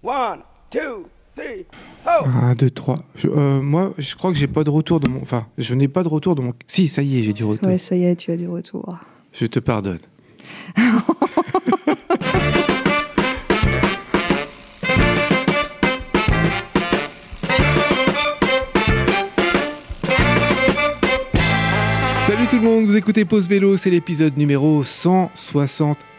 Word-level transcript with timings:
One, 0.00 0.42
two, 0.70 1.08
three, 1.34 1.66
ho! 2.06 2.24
1, 2.24 2.54
2, 2.54 2.70
3. 2.70 2.98
moi, 3.60 3.92
je 3.98 4.14
crois 4.14 4.30
que 4.30 4.38
j'ai 4.38 4.46
pas 4.46 4.62
de 4.62 4.70
retour 4.70 5.00
de 5.00 5.08
mon. 5.08 5.20
Enfin, 5.20 5.48
je 5.58 5.74
n'ai 5.74 5.88
pas 5.88 6.04
de 6.04 6.08
retour 6.08 6.36
de 6.36 6.40
mon. 6.40 6.52
Si, 6.68 6.86
ça 6.86 7.02
y 7.02 7.18
est, 7.18 7.22
j'ai 7.24 7.32
du 7.32 7.42
retour. 7.42 7.66
Ouais, 7.68 7.78
ça 7.78 7.96
y 7.96 8.04
est, 8.04 8.14
tu 8.14 8.30
as 8.30 8.36
du 8.36 8.46
retour. 8.46 8.96
Je 9.32 9.46
te 9.46 9.58
pardonne. 9.58 9.98
Salut 22.26 22.46
tout 22.48 22.56
le 22.56 22.62
monde, 22.62 22.84
vous 22.84 22.96
écoutez 22.96 23.24
Pause 23.24 23.48
Vélo, 23.48 23.76
c'est 23.76 23.90
l'épisode 23.90 24.36
numéro 24.36 24.84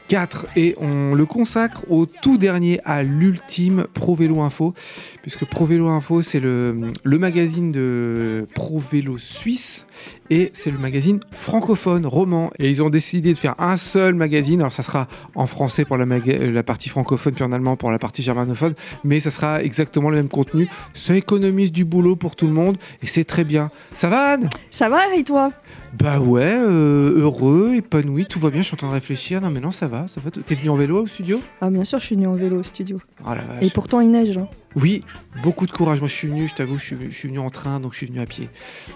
164 0.10 0.48
et 0.56 0.76
on 0.80 1.14
le 1.14 1.26
consacre 1.26 1.86
au 1.90 2.06
tout 2.06 2.38
dernier, 2.38 2.80
à 2.84 3.04
l'ultime 3.04 3.86
Pro 3.94 4.16
Vélo 4.16 4.42
Info, 4.42 4.74
puisque 5.22 5.46
Pro 5.46 5.66
Vélo 5.66 5.88
Info 5.90 6.22
c'est 6.22 6.40
le, 6.40 6.92
le 7.04 7.18
magazine 7.18 7.72
de 7.72 8.48
Pro 8.56 8.80
Vélo 8.80 9.18
suisse 9.18 9.86
et 10.30 10.52
c'est 10.54 10.72
le 10.72 10.78
magazine 10.78 11.20
francophone, 11.32 12.06
roman. 12.06 12.52
Et 12.60 12.70
ils 12.70 12.82
ont 12.84 12.90
décidé 12.90 13.34
de 13.34 13.38
faire 13.38 13.56
un 13.60 13.78
seul 13.78 14.14
magazine. 14.16 14.60
Alors 14.62 14.74
ça 14.74 14.84
sera 14.84 15.08
en 15.36 15.48
français 15.48 15.86
pour 15.86 15.98
la, 15.98 16.06
la 16.06 16.64
partie 16.64 16.90
francophone, 16.90 17.34
puis 17.34 17.44
en 17.44 17.52
allemand 17.52 17.76
pour 17.76 17.92
la 17.92 18.00
partie 18.00 18.22
germanophone, 18.24 18.74
mais 19.04 19.20
ça 19.20 19.32
sera 19.32 19.64
exactement 19.64 20.10
le 20.10 20.18
même 20.18 20.30
contenu. 20.30 20.68
Ça 20.94 21.16
économise 21.16 21.72
du 21.72 21.86
boulot 21.86 22.16
pour 22.16 22.36
tout 22.36 22.48
le 22.48 22.54
monde 22.54 22.78
et 23.02 23.08
c'est 23.08 23.24
très 23.24 23.44
bien. 23.44 23.70
Ça 23.94 24.10
va 24.10 24.34
Anne? 24.34 24.50
Ça 24.70 24.90
va 24.90 25.00
et 25.16 25.24
toi? 25.24 25.52
Bah 25.98 26.20
ouais, 26.20 26.44
euh, 26.44 27.20
heureux, 27.20 27.74
épanoui, 27.76 28.28
tout 28.28 28.40
va 28.40 28.52
bien, 28.52 28.62
je 28.62 28.68
suis 28.68 28.76
en 28.76 28.78
train 28.78 28.90
de 28.90 28.94
réfléchir. 28.94 29.42
Non 29.42 29.50
mais 29.50 29.60
non, 29.60 29.72
ça 29.72 29.88
va, 29.88 30.08
ça 30.08 30.22
va. 30.24 30.30
T'es 30.30 30.54
venu 30.56 30.70
en 30.70 30.76
vélo 30.76 31.02
au 31.04 31.08
studio? 31.08 31.42
Ah 31.62 31.70
bien 31.72 31.84
sûr, 31.84 31.98
je 32.00 32.06
suis 32.06 32.16
venu 32.16 32.28
en 32.28 32.34
vélo 32.34 32.60
au 32.60 32.64
studio. 32.64 33.00
Oh 33.26 33.30
la 33.30 33.44
vache. 33.44 33.64
Et 33.64 33.70
pourtant 33.72 34.00
il 34.00 34.12
neige. 34.12 34.38
hein. 34.38 34.48
Oui, 34.76 35.02
beaucoup 35.42 35.66
de 35.66 35.72
courage. 35.72 36.00
Moi 36.00 36.08
je 36.08 36.14
suis 36.14 36.28
venu, 36.28 36.48
je 36.48 36.54
t'avoue, 36.54 36.78
je 36.78 36.84
suis, 36.84 36.96
je 37.10 37.16
suis 37.16 37.28
venu 37.28 37.40
en 37.40 37.50
train, 37.50 37.80
donc 37.80 37.94
je 37.94 37.98
suis 37.98 38.06
venu 38.06 38.20
à 38.20 38.28
pied. 38.28 38.50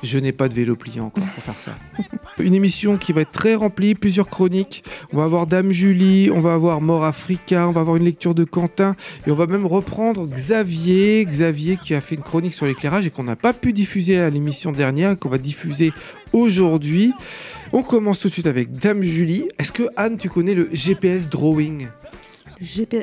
Je 0.03 0.19
n'ai 0.19 0.31
pas 0.31 0.47
de 0.47 0.53
vélo 0.53 0.75
pliant 0.75 1.05
encore 1.05 1.25
pour 1.25 1.43
faire 1.43 1.57
ça. 1.57 1.75
Une 2.39 2.53
émission 2.53 2.97
qui 2.97 3.11
va 3.11 3.21
être 3.21 3.31
très 3.31 3.55
remplie, 3.55 3.95
plusieurs 3.95 4.27
chroniques. 4.27 4.83
On 5.11 5.17
va 5.17 5.23
avoir 5.23 5.47
Dame 5.47 5.71
Julie, 5.71 6.29
on 6.31 6.41
va 6.41 6.53
avoir 6.53 6.79
Mort 6.81 7.03
Africa, 7.03 7.67
on 7.67 7.71
va 7.71 7.81
avoir 7.81 7.95
une 7.95 8.05
lecture 8.05 8.33
de 8.35 8.43
Quentin, 8.43 8.95
et 9.27 9.31
on 9.31 9.35
va 9.35 9.45
même 9.45 9.65
reprendre 9.65 10.27
Xavier, 10.27 11.25
Xavier 11.25 11.77
qui 11.77 11.93
a 11.93 12.01
fait 12.01 12.15
une 12.15 12.21
chronique 12.21 12.53
sur 12.53 12.65
l'éclairage 12.65 13.05
et 13.05 13.09
qu'on 13.09 13.23
n'a 13.23 13.35
pas 13.35 13.53
pu 13.53 13.73
diffuser 13.73 14.17
à 14.17 14.29
l'émission 14.29 14.71
dernière, 14.71 15.17
qu'on 15.17 15.29
va 15.29 15.37
diffuser 15.37 15.91
aujourd'hui. 16.33 17.13
On 17.71 17.83
commence 17.83 18.19
tout 18.19 18.27
de 18.27 18.33
suite 18.33 18.47
avec 18.47 18.71
Dame 18.71 19.01
Julie. 19.01 19.47
Est-ce 19.57 19.71
que 19.71 19.83
Anne, 19.95 20.17
tu 20.17 20.29
connais 20.29 20.53
le 20.53 20.69
GPS 20.71 21.29
drawing? 21.29 21.87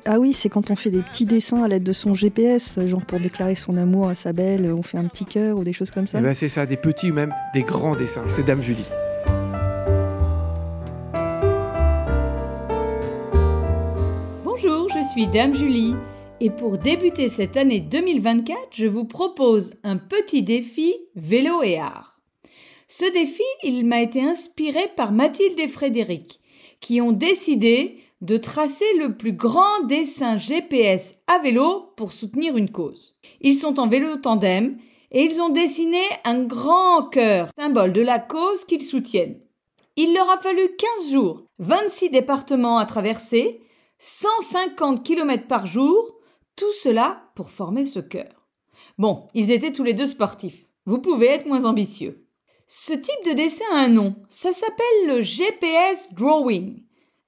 Ah 0.07 0.19
oui, 0.19 0.33
c'est 0.33 0.49
quand 0.49 0.71
on 0.71 0.77
fait 0.77 0.91
des 0.91 1.03
petits 1.03 1.25
dessins 1.25 1.63
à 1.63 1.69
l'aide 1.69 1.83
de 1.83 1.93
son 1.93 2.15
GPS, 2.15 2.79
genre 2.87 3.05
pour 3.05 3.21
déclarer 3.21 3.55
son 3.55 3.77
amour 3.77 4.09
à 4.09 4.15
sa 4.15 4.33
belle, 4.33 4.73
on 4.73 4.83
fait 4.83 4.99
un 4.99 5.07
petit 5.07 5.25
cœur 5.25 5.59
ou 5.59 5.65
des 5.65 5.73
choses 5.73 5.91
comme 5.91 6.07
ça. 6.07 6.19
Eh 6.19 6.23
ben, 6.23 6.35
c'est 6.35 6.49
ça, 6.49 6.67
des 6.67 6.77
petits 6.77 7.11
ou 7.11 7.15
même 7.15 7.35
des 7.53 7.63
grands 7.63 7.97
dessins. 7.97 8.25
C'est 8.29 8.45
Dame 8.45 8.63
Julie. 8.63 8.87
Bonjour, 14.45 14.89
je 14.89 15.09
suis 15.11 15.27
Dame 15.27 15.55
Julie 15.55 15.95
et 16.41 16.51
pour 16.51 16.79
débuter 16.79 17.29
cette 17.29 17.57
année 17.57 17.81
2024, 17.81 18.69
je 18.73 18.87
vous 18.87 19.05
propose 19.05 19.75
un 19.85 19.99
petit 19.99 20.43
défi 20.43 20.95
vélo 21.15 21.63
et 21.63 21.79
art. 21.79 22.21
Ce 22.89 23.05
défi, 23.13 23.43
il 23.63 23.85
m'a 23.85 24.01
été 24.01 24.23
inspiré 24.23 24.81
par 24.97 25.13
Mathilde 25.13 25.61
et 25.61 25.69
Frédéric, 25.69 26.41
qui 26.81 27.01
ont 27.01 27.13
décidé 27.13 27.99
de 28.21 28.37
tracer 28.37 28.85
le 28.99 29.17
plus 29.17 29.33
grand 29.33 29.85
dessin 29.85 30.37
GPS 30.37 31.15
à 31.27 31.39
vélo 31.39 31.93
pour 31.97 32.13
soutenir 32.13 32.57
une 32.57 32.71
cause. 32.71 33.17
Ils 33.41 33.55
sont 33.55 33.81
en 33.81 33.87
vélo 33.87 34.17
tandem 34.17 34.77
et 35.11 35.23
ils 35.23 35.41
ont 35.41 35.49
dessiné 35.49 36.03
un 36.25 36.45
grand 36.45 37.09
cœur, 37.09 37.49
symbole 37.59 37.93
de 37.93 38.03
la 38.03 38.19
cause 38.19 38.65
qu'ils 38.65 38.83
soutiennent. 38.83 39.41
Il 39.97 40.15
leur 40.15 40.31
a 40.31 40.39
fallu 40.39 40.63
15 40.99 41.11
jours, 41.11 41.45
26 41.59 42.11
départements 42.11 42.79
à 42.79 42.87
traverser, 42.87 43.61
150 43.99 45.05
km 45.05 45.47
par 45.47 45.67
jour, 45.67 46.17
tout 46.57 46.73
cela 46.83 47.23
pour 47.35 47.51
former 47.51 47.85
ce 47.85 48.01
cœur. 48.01 48.49
Bon, 48.99 49.29
ils 49.35 49.51
étaient 49.51 49.73
tous 49.73 49.85
les 49.85 49.95
deux 49.95 50.07
sportifs. 50.07 50.67
Vous 50.87 50.99
pouvez 50.99 51.27
être 51.27 51.47
moins 51.47 51.65
ambitieux. 51.65 52.27
Ce 52.67 52.93
type 52.93 53.25
de 53.27 53.33
dessin 53.33 53.65
a 53.73 53.79
un 53.79 53.89
nom. 53.89 54.15
Ça 54.29 54.53
s'appelle 54.53 55.07
le 55.09 55.21
GPS 55.21 56.07
Drawing. 56.13 56.83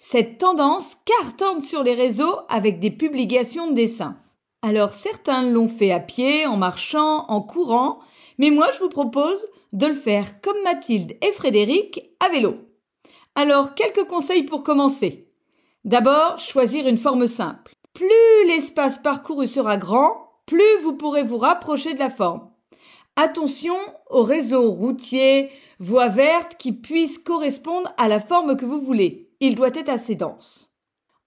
Cette 0.04 0.38
tendance 0.38 0.96
cartonne 1.04 1.60
sur 1.60 1.84
les 1.84 1.94
réseaux 1.94 2.40
avec 2.48 2.80
des 2.80 2.90
publications 2.90 3.68
de 3.68 3.74
dessins. 3.74 4.16
Alors 4.60 4.92
certains 4.92 5.42
l'ont 5.42 5.68
fait 5.68 5.92
à 5.92 6.00
pied, 6.00 6.44
en 6.44 6.56
marchant, 6.56 7.24
en 7.28 7.40
courant, 7.40 8.00
mais 8.36 8.50
moi 8.50 8.66
je 8.74 8.80
vous 8.80 8.88
propose 8.88 9.46
de 9.72 9.86
le 9.86 9.94
faire 9.94 10.40
comme 10.40 10.60
Mathilde 10.64 11.16
et 11.22 11.30
Frédéric 11.30 12.00
à 12.18 12.30
vélo. 12.30 12.56
Alors 13.36 13.76
quelques 13.76 14.08
conseils 14.08 14.42
pour 14.42 14.64
commencer. 14.64 15.28
D'abord, 15.84 16.36
choisir 16.36 16.88
une 16.88 16.98
forme 16.98 17.28
simple. 17.28 17.72
Plus 17.92 18.48
l'espace 18.48 18.98
parcouru 18.98 19.46
sera 19.46 19.76
grand, 19.76 20.32
plus 20.46 20.80
vous 20.82 20.94
pourrez 20.94 21.22
vous 21.22 21.38
rapprocher 21.38 21.94
de 21.94 22.00
la 22.00 22.10
forme. 22.10 22.50
Attention 23.14 23.76
aux 24.10 24.24
réseaux 24.24 24.72
routiers, 24.72 25.50
voies 25.78 26.08
vertes 26.08 26.56
qui 26.56 26.72
puissent 26.72 27.18
correspondre 27.18 27.92
à 27.98 28.08
la 28.08 28.18
forme 28.18 28.56
que 28.56 28.64
vous 28.64 28.80
voulez. 28.80 29.31
Il 29.44 29.56
doit 29.56 29.74
être 29.74 29.88
assez 29.88 30.14
dense. 30.14 30.72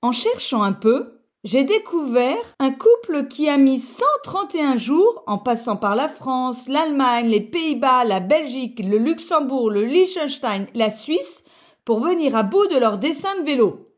En 0.02 0.14
cherchant 0.14 0.64
un 0.64 0.72
peu, 0.72 1.20
j'ai 1.44 1.66
découvert 1.66 2.56
un 2.60 2.72
couple 2.72 3.28
qui 3.28 3.50
a 3.50 3.58
mis 3.58 3.78
131 3.78 4.78
jours 4.78 5.22
en 5.28 5.38
passant 5.38 5.76
par 5.76 5.98
la 5.98 6.08
France, 6.08 6.70
l'Allemagne, 6.70 7.28
les 7.28 7.42
Pays-Bas, 7.42 8.06
la 8.06 8.22
Belgique, 8.22 8.80
le 8.80 9.00
Luxembourg, 9.00 9.70
le 9.70 9.84
Liechtenstein, 9.84 10.68
la 10.74 10.92
Suisse 10.92 11.44
pour 11.84 12.00
venir 12.00 12.38
à 12.38 12.44
bout 12.44 12.66
de 12.68 12.78
leur 12.78 13.00
dessin 13.00 13.38
de 13.42 13.46
vélo. 13.46 13.92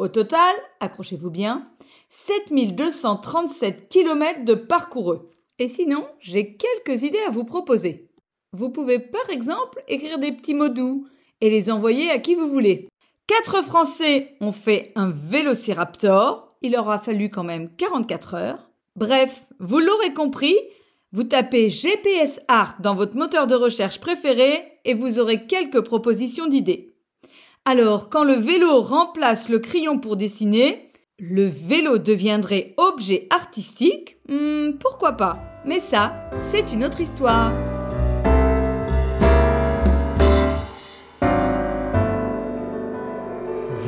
Au 0.00 0.08
total, 0.08 0.52
accrochez-vous 0.80 1.30
bien, 1.30 1.70
7237 2.08 3.88
km 3.88 4.44
de 4.44 4.54
parcourus. 4.54 5.20
Et 5.60 5.68
sinon, 5.68 6.08
j'ai 6.18 6.56
quelques 6.56 7.04
idées 7.04 7.22
à 7.24 7.30
vous 7.30 7.44
proposer. 7.44 8.10
Vous 8.52 8.70
pouvez 8.70 8.98
par 8.98 9.30
exemple 9.30 9.80
écrire 9.86 10.18
des 10.18 10.32
petits 10.32 10.54
mots 10.54 10.68
doux 10.68 11.06
et 11.40 11.50
les 11.50 11.70
envoyer 11.70 12.10
à 12.10 12.18
qui 12.18 12.34
vous 12.34 12.48
voulez. 12.48 12.89
Quatre 13.30 13.62
Français 13.62 14.34
ont 14.40 14.50
fait 14.50 14.90
un 14.96 15.10
Vélociraptor. 15.10 16.48
Il 16.62 16.76
aura 16.76 16.98
fallu 16.98 17.30
quand 17.30 17.44
même 17.44 17.70
44 17.76 18.34
heures. 18.34 18.70
Bref, 18.96 19.30
vous 19.60 19.78
l'aurez 19.78 20.12
compris, 20.12 20.56
vous 21.12 21.22
tapez 21.22 21.70
GPS 21.70 22.40
Art 22.48 22.74
dans 22.80 22.96
votre 22.96 23.14
moteur 23.14 23.46
de 23.46 23.54
recherche 23.54 24.00
préféré 24.00 24.64
et 24.84 24.94
vous 24.94 25.20
aurez 25.20 25.46
quelques 25.46 25.80
propositions 25.80 26.48
d'idées. 26.48 26.96
Alors, 27.64 28.08
quand 28.08 28.24
le 28.24 28.34
vélo 28.34 28.82
remplace 28.82 29.48
le 29.48 29.60
crayon 29.60 30.00
pour 30.00 30.16
dessiner, 30.16 30.90
le 31.20 31.46
vélo 31.46 31.98
deviendrait 31.98 32.74
objet 32.78 33.28
artistique 33.30 34.16
Hmm, 34.28 34.72
Pourquoi 34.80 35.12
pas? 35.12 35.38
Mais 35.64 35.78
ça, 35.78 36.14
c'est 36.50 36.72
une 36.72 36.84
autre 36.84 37.00
histoire. 37.00 37.52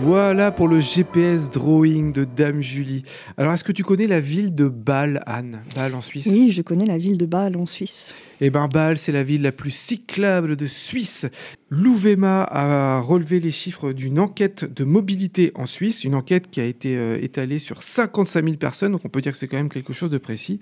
Voilà 0.05 0.51
pour 0.51 0.67
le 0.67 0.81
GPS 0.81 1.49
drawing 1.49 2.13
de 2.13 2.25
Dame 2.25 2.61
Julie. 2.61 3.05
Alors, 3.37 3.53
est-ce 3.53 3.63
que 3.63 3.71
tu 3.71 3.85
connais 3.85 4.09
la 4.09 4.19
ville 4.19 4.53
de 4.53 4.67
Bâle, 4.67 5.23
Anne? 5.27 5.63
Bâle 5.77 5.95
en 5.95 6.01
Suisse? 6.01 6.27
Oui, 6.27 6.51
je 6.51 6.61
connais 6.61 6.87
la 6.87 6.99
ville 6.99 7.17
de 7.17 7.25
Bâle 7.25 7.57
en 7.57 7.67
Suisse. 7.67 8.13
Eh 8.41 8.51
bien, 8.51 8.67
Bâle, 8.67 8.99
c'est 8.99 9.13
la 9.13 9.23
ville 9.23 9.43
la 9.43 9.53
plus 9.53 9.71
cyclable 9.71 10.57
de 10.57 10.67
Suisse. 10.67 11.27
L'Ouvema 11.71 12.43
a 12.43 12.99
relevé 12.99 13.39
les 13.39 13.53
chiffres 13.53 13.93
d'une 13.93 14.19
enquête 14.19 14.65
de 14.65 14.83
mobilité 14.83 15.53
en 15.55 15.67
Suisse, 15.67 16.03
une 16.03 16.17
enquête 16.17 16.51
qui 16.51 16.61
a 16.61 16.65
été 16.65 16.97
euh, 16.97 17.23
étalée 17.23 17.61
sur 17.61 17.84
55 17.84 18.43
000 18.45 18.57
personnes, 18.57 18.91
donc 18.91 19.03
on 19.05 19.09
peut 19.09 19.21
dire 19.21 19.31
que 19.31 19.39
c'est 19.39 19.47
quand 19.47 19.57
même 19.57 19.69
quelque 19.69 19.93
chose 19.93 20.11
de 20.11 20.19
précis. 20.19 20.59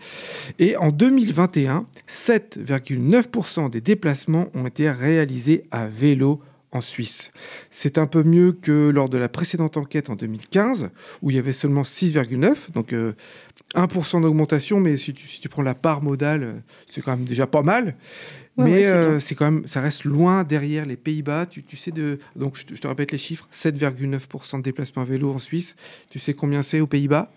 Et 0.59 0.77
en 0.77 0.91
2021, 0.91 1.87
7,9% 2.11 3.71
des 3.71 3.81
déplacements 3.81 4.49
ont 4.55 4.67
été 4.67 4.91
réalisés 4.91 5.65
à 5.71 5.89
vélo 5.89 6.43
en 6.73 6.81
Suisse. 6.81 7.33
C'est 7.71 7.99
un 7.99 8.07
peu 8.07 8.23
mieux 8.23 8.53
que 8.53 8.91
lors 8.91 9.09
de 9.09 9.19
la 9.19 9.29
précédente 9.29 9.77
enquête 9.77 10.11
en 10.11 10.15
2015, 10.15 10.91
où 11.23 11.31
il 11.31 11.37
y 11.37 11.39
avait 11.39 11.53
seulement 11.53 11.83
6,9, 11.83 12.73
donc 12.73 12.93
euh, 12.93 13.15
1% 13.75 14.23
d'augmentation, 14.23 14.81
mais 14.81 14.97
si 14.97 15.13
tu, 15.13 15.27
si 15.27 15.41
tu 15.41 15.49
prends 15.49 15.63
la 15.63 15.75
part 15.75 16.03
modale, 16.03 16.63
c'est 16.87 17.01
quand 17.01 17.17
même 17.17 17.25
déjà 17.25 17.47
pas 17.47 17.63
mal. 17.63 17.97
Ouais, 18.57 18.65
mais 18.65 18.83
c'est 18.83 18.89
euh, 18.89 19.21
c'est 19.21 19.35
quand 19.35 19.51
même, 19.51 19.67
ça 19.67 19.81
reste 19.81 20.05
loin 20.05 20.45
derrière 20.45 20.85
les 20.87 20.97
Pays-Bas. 20.97 21.47
Tu, 21.47 21.63
tu 21.63 21.77
sais 21.77 21.91
de, 21.91 22.19
donc 22.37 22.57
je 22.57 22.67
te, 22.67 22.75
je 22.75 22.81
te 22.81 22.87
répète 22.87 23.13
les 23.13 23.19
chiffres 23.19 23.49
7,9% 23.53 24.59
de 24.59 24.63
déplacement 24.63 25.03
à 25.03 25.05
vélo 25.05 25.33
en 25.33 25.39
Suisse. 25.39 25.77
Tu 26.11 26.19
sais 26.19 26.35
combien 26.35 26.63
c'est 26.63 26.81
aux 26.81 26.87
Pays-Bas? 26.87 27.33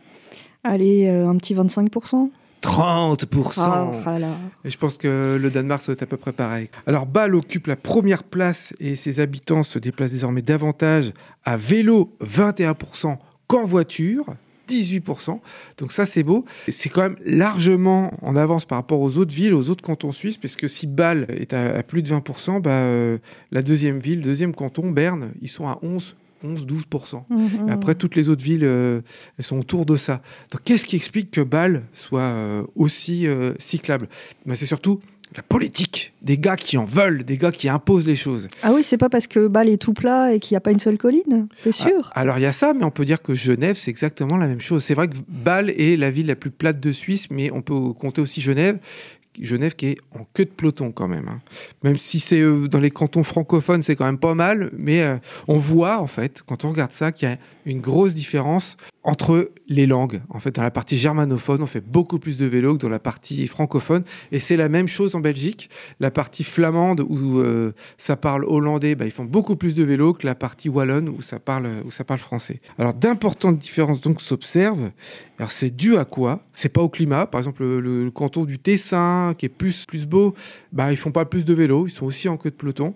Allez, 0.64 1.08
euh, 1.08 1.28
un 1.28 1.36
petit 1.38 1.56
25%. 1.56 2.30
30%. 2.64 3.54
Ah, 3.58 3.92
ah 4.06 4.20
là. 4.20 4.30
Et 4.64 4.70
je 4.70 4.78
pense 4.78 4.98
que 4.98 5.38
le 5.40 5.52
Danemark, 5.52 5.82
ça 5.82 5.92
va 5.92 5.94
être 5.94 6.04
à 6.04 6.08
peu 6.08 6.18
près 6.18 6.32
pareil. 6.32 6.70
Alors, 6.88 7.06
Bâle 7.06 7.36
occupe 7.36 7.68
la 7.68 7.76
première 7.76 8.24
place 8.24 8.74
et 8.80 8.96
ses 8.96 9.20
habitants 9.20 9.64
se 9.64 9.80
déplacent 9.80 10.12
désormais 10.12 10.42
davantage 10.42 11.12
à 11.44 11.58
vélo, 11.58 12.16
21%, 12.24 13.18
qu'en 13.48 13.66
voiture, 13.66 14.26
18%. 14.70 15.40
Donc 15.78 15.92
ça, 15.92 16.06
c'est 16.06 16.24
beau. 16.24 16.46
C'est 16.70 16.90
quand 16.90 17.02
même 17.02 17.18
largement 17.26 18.12
en 18.22 18.36
avance 18.36 18.66
par 18.66 18.78
rapport 18.78 19.02
aux 19.02 19.18
autres 19.18 19.34
villes, 19.34 19.54
aux 19.54 19.70
autres 19.70 19.84
cantons 19.84 20.14
suisses, 20.14 20.38
puisque 20.38 20.70
si 20.70 20.88
Bâle 20.88 21.28
est 21.30 21.54
à, 21.54 21.84
plus 21.84 22.02
de 22.02 22.10
20%, 22.10 22.62
bah, 22.62 22.72
euh, 22.72 23.18
la 23.52 23.62
deuxième 23.62 24.00
ville, 24.00 24.22
deuxième 24.22 24.56
canton, 24.56 24.92
Berne, 24.92 25.34
ils 25.42 25.50
sont 25.50 25.68
à 25.68 25.80
11 25.82 26.16
11-12%. 26.44 27.26
Mhm. 27.30 27.70
Après, 27.70 27.96
toutes 27.96 28.16
les 28.16 28.30
autres 28.30 28.44
villes, 28.44 28.64
euh, 28.64 29.02
elles 29.38 29.46
sont 29.46 29.60
autour 29.60 29.86
de 29.86 29.96
ça. 29.96 30.22
Donc, 30.52 30.62
qu'est-ce 30.64 30.86
qui 30.86 30.96
explique 30.96 31.32
que 31.32 31.42
Bâle 31.42 31.84
soit 31.94 32.22
euh, 32.22 32.64
aussi 32.76 33.28
cyclable? 33.60 34.08
Mais 34.46 34.56
C'est 34.56 34.66
surtout 34.66 35.00
la 35.36 35.44
politique, 35.44 36.14
des 36.22 36.38
gars 36.38 36.56
qui 36.56 36.78
en 36.78 36.86
veulent, 36.86 37.24
des 37.24 37.38
gars 37.38 37.52
qui 37.52 37.70
imposent 37.70 38.06
les 38.06 38.16
choses. 38.16 38.50
Ah 38.62 38.72
oui, 38.74 38.84
c'est 38.84 38.98
pas 38.98 39.10
parce 39.10 39.28
que 39.28 39.48
Bâle 39.48 39.70
est 39.70 39.82
tout 39.82 39.94
plat 39.94 40.34
et 40.34 40.40
qu'il 40.40 40.54
n'y 40.54 40.58
a 40.58 40.62
pas 40.62 40.72
une 40.72 40.80
seule 40.80 40.98
colline, 40.98 41.48
c'est 41.64 41.72
sûr. 41.72 42.12
Ah, 42.14 42.20
alors 42.22 42.38
il 42.38 42.42
y 42.42 42.46
a 42.46 42.54
ça, 42.54 42.74
mais 42.74 42.84
on 42.84 42.92
peut 42.92 43.06
dire 43.06 43.22
que 43.22 43.34
Genève, 43.34 43.76
c'est 43.76 43.92
exactement 43.92 44.38
la 44.38 44.48
même 44.48 44.62
chose. 44.62 44.84
C'est 44.84 44.94
vrai 44.94 45.08
que 45.08 45.16
Bâle 45.28 45.72
est 45.72 45.98
la 45.98 46.12
ville 46.12 46.28
la 46.28 46.36
plus 46.36 46.52
plate 46.52 46.80
de 46.80 46.92
Suisse, 46.92 47.28
mais 47.32 47.52
on 47.52 47.62
peut 47.62 47.94
compter 47.94 48.22
aussi 48.22 48.42
Genève, 48.42 48.78
Genève 49.42 49.76
qui 49.76 49.88
est 49.88 49.98
en 50.18 50.26
queue 50.34 50.46
de 50.46 50.50
peloton 50.50 50.92
quand 50.92 51.08
même. 51.08 51.28
hein. 51.28 51.42
Même 51.84 51.98
si 51.98 52.20
c'est 52.20 52.42
euh, 52.42 52.68
dans 52.68 52.80
les 52.80 52.92
cantons 52.92 53.24
francophones, 53.24 53.84
c'est 53.84 53.96
quand 53.96 54.06
même 54.06 54.20
pas 54.20 54.36
mal, 54.36 54.70
mais 54.78 55.02
euh, 55.02 55.18
on 55.48 55.58
voit 55.58 56.00
en 56.00 56.08
fait, 56.08 56.44
quand 56.46 56.66
on 56.66 56.70
regarde 56.70 56.92
ça, 56.92 57.12
qu'il 57.12 57.30
y 57.30 57.32
a 57.32 57.38
une 57.66 57.82
grosse 57.82 58.14
différence 58.14 58.78
entre 59.04 59.52
les 59.68 59.86
langues. 59.86 60.22
En 60.30 60.40
fait, 60.40 60.56
dans 60.56 60.64
la 60.64 60.72
partie 60.72 60.98
germanophone, 60.98 61.62
on 61.62 61.68
fait 61.68 61.86
beaucoup 61.86 62.20
plus 62.20 62.38
de 62.38 62.46
vélo 62.46 62.74
que 62.74 62.82
dans 62.82 62.90
la 62.90 63.00
partie 63.00 63.48
francophone, 63.48 64.04
et 64.32 64.40
c'est 64.40 64.58
la 64.58 64.70
même 64.70 64.88
chose 64.88 65.16
en 65.16 65.20
Belgique. 65.20 65.70
La 66.00 66.12
partie 66.12 66.44
flamande 66.44 67.02
où 67.02 67.40
euh, 67.40 67.74
ça 67.98 68.16
parle 68.16 68.46
hollandais, 68.46 68.96
bah, 68.96 69.06
ils 69.06 69.12
font 69.12 69.26
beaucoup 69.26 69.56
plus 69.56 69.76
de 69.76 69.84
vélo 69.84 70.14
que 70.14 70.26
la 70.26 70.36
partie 70.36 70.70
wallonne 70.70 71.10
où 71.10 71.22
ça 71.22 71.40
parle 71.40 71.84
français. 72.18 72.62
Alors 72.78 72.94
d'importantes 72.94 73.60
différences 73.60 74.02
donc 74.02 74.22
s'observent. 74.22 74.92
Alors 75.38 75.52
c'est 75.52 75.76
dû 75.76 75.98
à 75.98 76.06
quoi? 76.06 76.40
C'est 76.54 76.70
pas 76.70 76.82
au 76.82 76.90
climat. 76.90 77.26
Par 77.26 77.42
exemple, 77.42 77.64
le, 77.64 78.10
canton 78.12 78.46
du 78.46 78.60
Tessin, 78.60 79.34
qui 79.38 79.48
est 79.48 79.50
plus 79.50 79.86
plus 79.86 80.06
beau, 80.06 80.34
bah 80.72 80.92
ils 80.92 80.98
font 80.98 81.12
pas 81.12 81.26
plus 81.26 81.44
de 81.44 81.54
vélo. 81.54 81.88
Ils 81.88 81.92
sont 81.92 82.06
aussi 82.06 82.30
en 82.30 82.38
queue 82.38 82.52
de 82.52 82.56
peloton. 82.56 82.94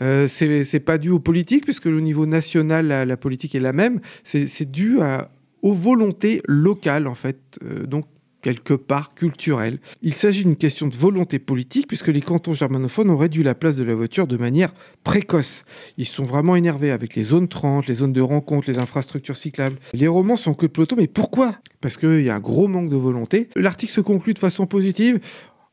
Euh, 0.00 0.26
c'est 0.28 0.80
pas 0.80 0.98
dû 0.98 1.10
aux 1.10 1.18
politiques, 1.18 1.64
puisque 1.64 1.86
le 1.86 2.00
niveau 2.00 2.26
national, 2.26 2.86
la, 2.86 3.04
la 3.04 3.16
politique 3.16 3.54
est 3.54 3.60
la 3.60 3.72
même. 3.72 4.00
C'est 4.24 4.70
dû 4.70 5.00
à 5.00 5.30
aux 5.62 5.72
volontés 5.72 6.42
locales, 6.46 7.06
en 7.06 7.14
fait, 7.14 7.58
euh, 7.64 7.86
donc 7.86 8.06
quelque 8.42 8.74
part 8.74 9.14
culturelles. 9.14 9.80
Il 10.02 10.14
s'agit 10.14 10.44
d'une 10.44 10.56
question 10.56 10.88
de 10.88 10.96
volonté 10.96 11.38
politique, 11.38 11.86
puisque 11.86 12.08
les 12.08 12.20
cantons 12.20 12.54
germanophones 12.54 13.10
ont 13.10 13.16
réduit 13.16 13.42
la 13.42 13.54
place 13.54 13.76
de 13.76 13.84
la 13.84 13.94
voiture 13.94 14.26
de 14.26 14.36
manière 14.36 14.72
précoce. 15.04 15.64
Ils 15.98 16.06
sont 16.06 16.24
vraiment 16.24 16.56
énervés 16.56 16.90
avec 16.90 17.14
les 17.14 17.22
zones 17.22 17.48
30, 17.48 17.86
les 17.86 17.94
zones 17.94 18.12
de 18.12 18.20
rencontre, 18.20 18.70
les 18.70 18.78
infrastructures 18.78 19.36
cyclables. 19.36 19.78
Les 19.92 20.08
romans 20.08 20.36
sont 20.36 20.54
que 20.54 20.66
de 20.66 20.70
peloton, 20.70 20.96
mais 20.96 21.06
pourquoi? 21.06 21.56
Parce 21.80 21.96
qu'il 21.96 22.22
y 22.22 22.30
a 22.30 22.34
un 22.34 22.40
gros 22.40 22.68
manque 22.68 22.88
de 22.88 22.96
volonté. 22.96 23.48
L'article 23.56 23.92
se 23.92 24.00
conclut 24.00 24.34
de 24.34 24.38
façon 24.38 24.66
positive. 24.66 25.20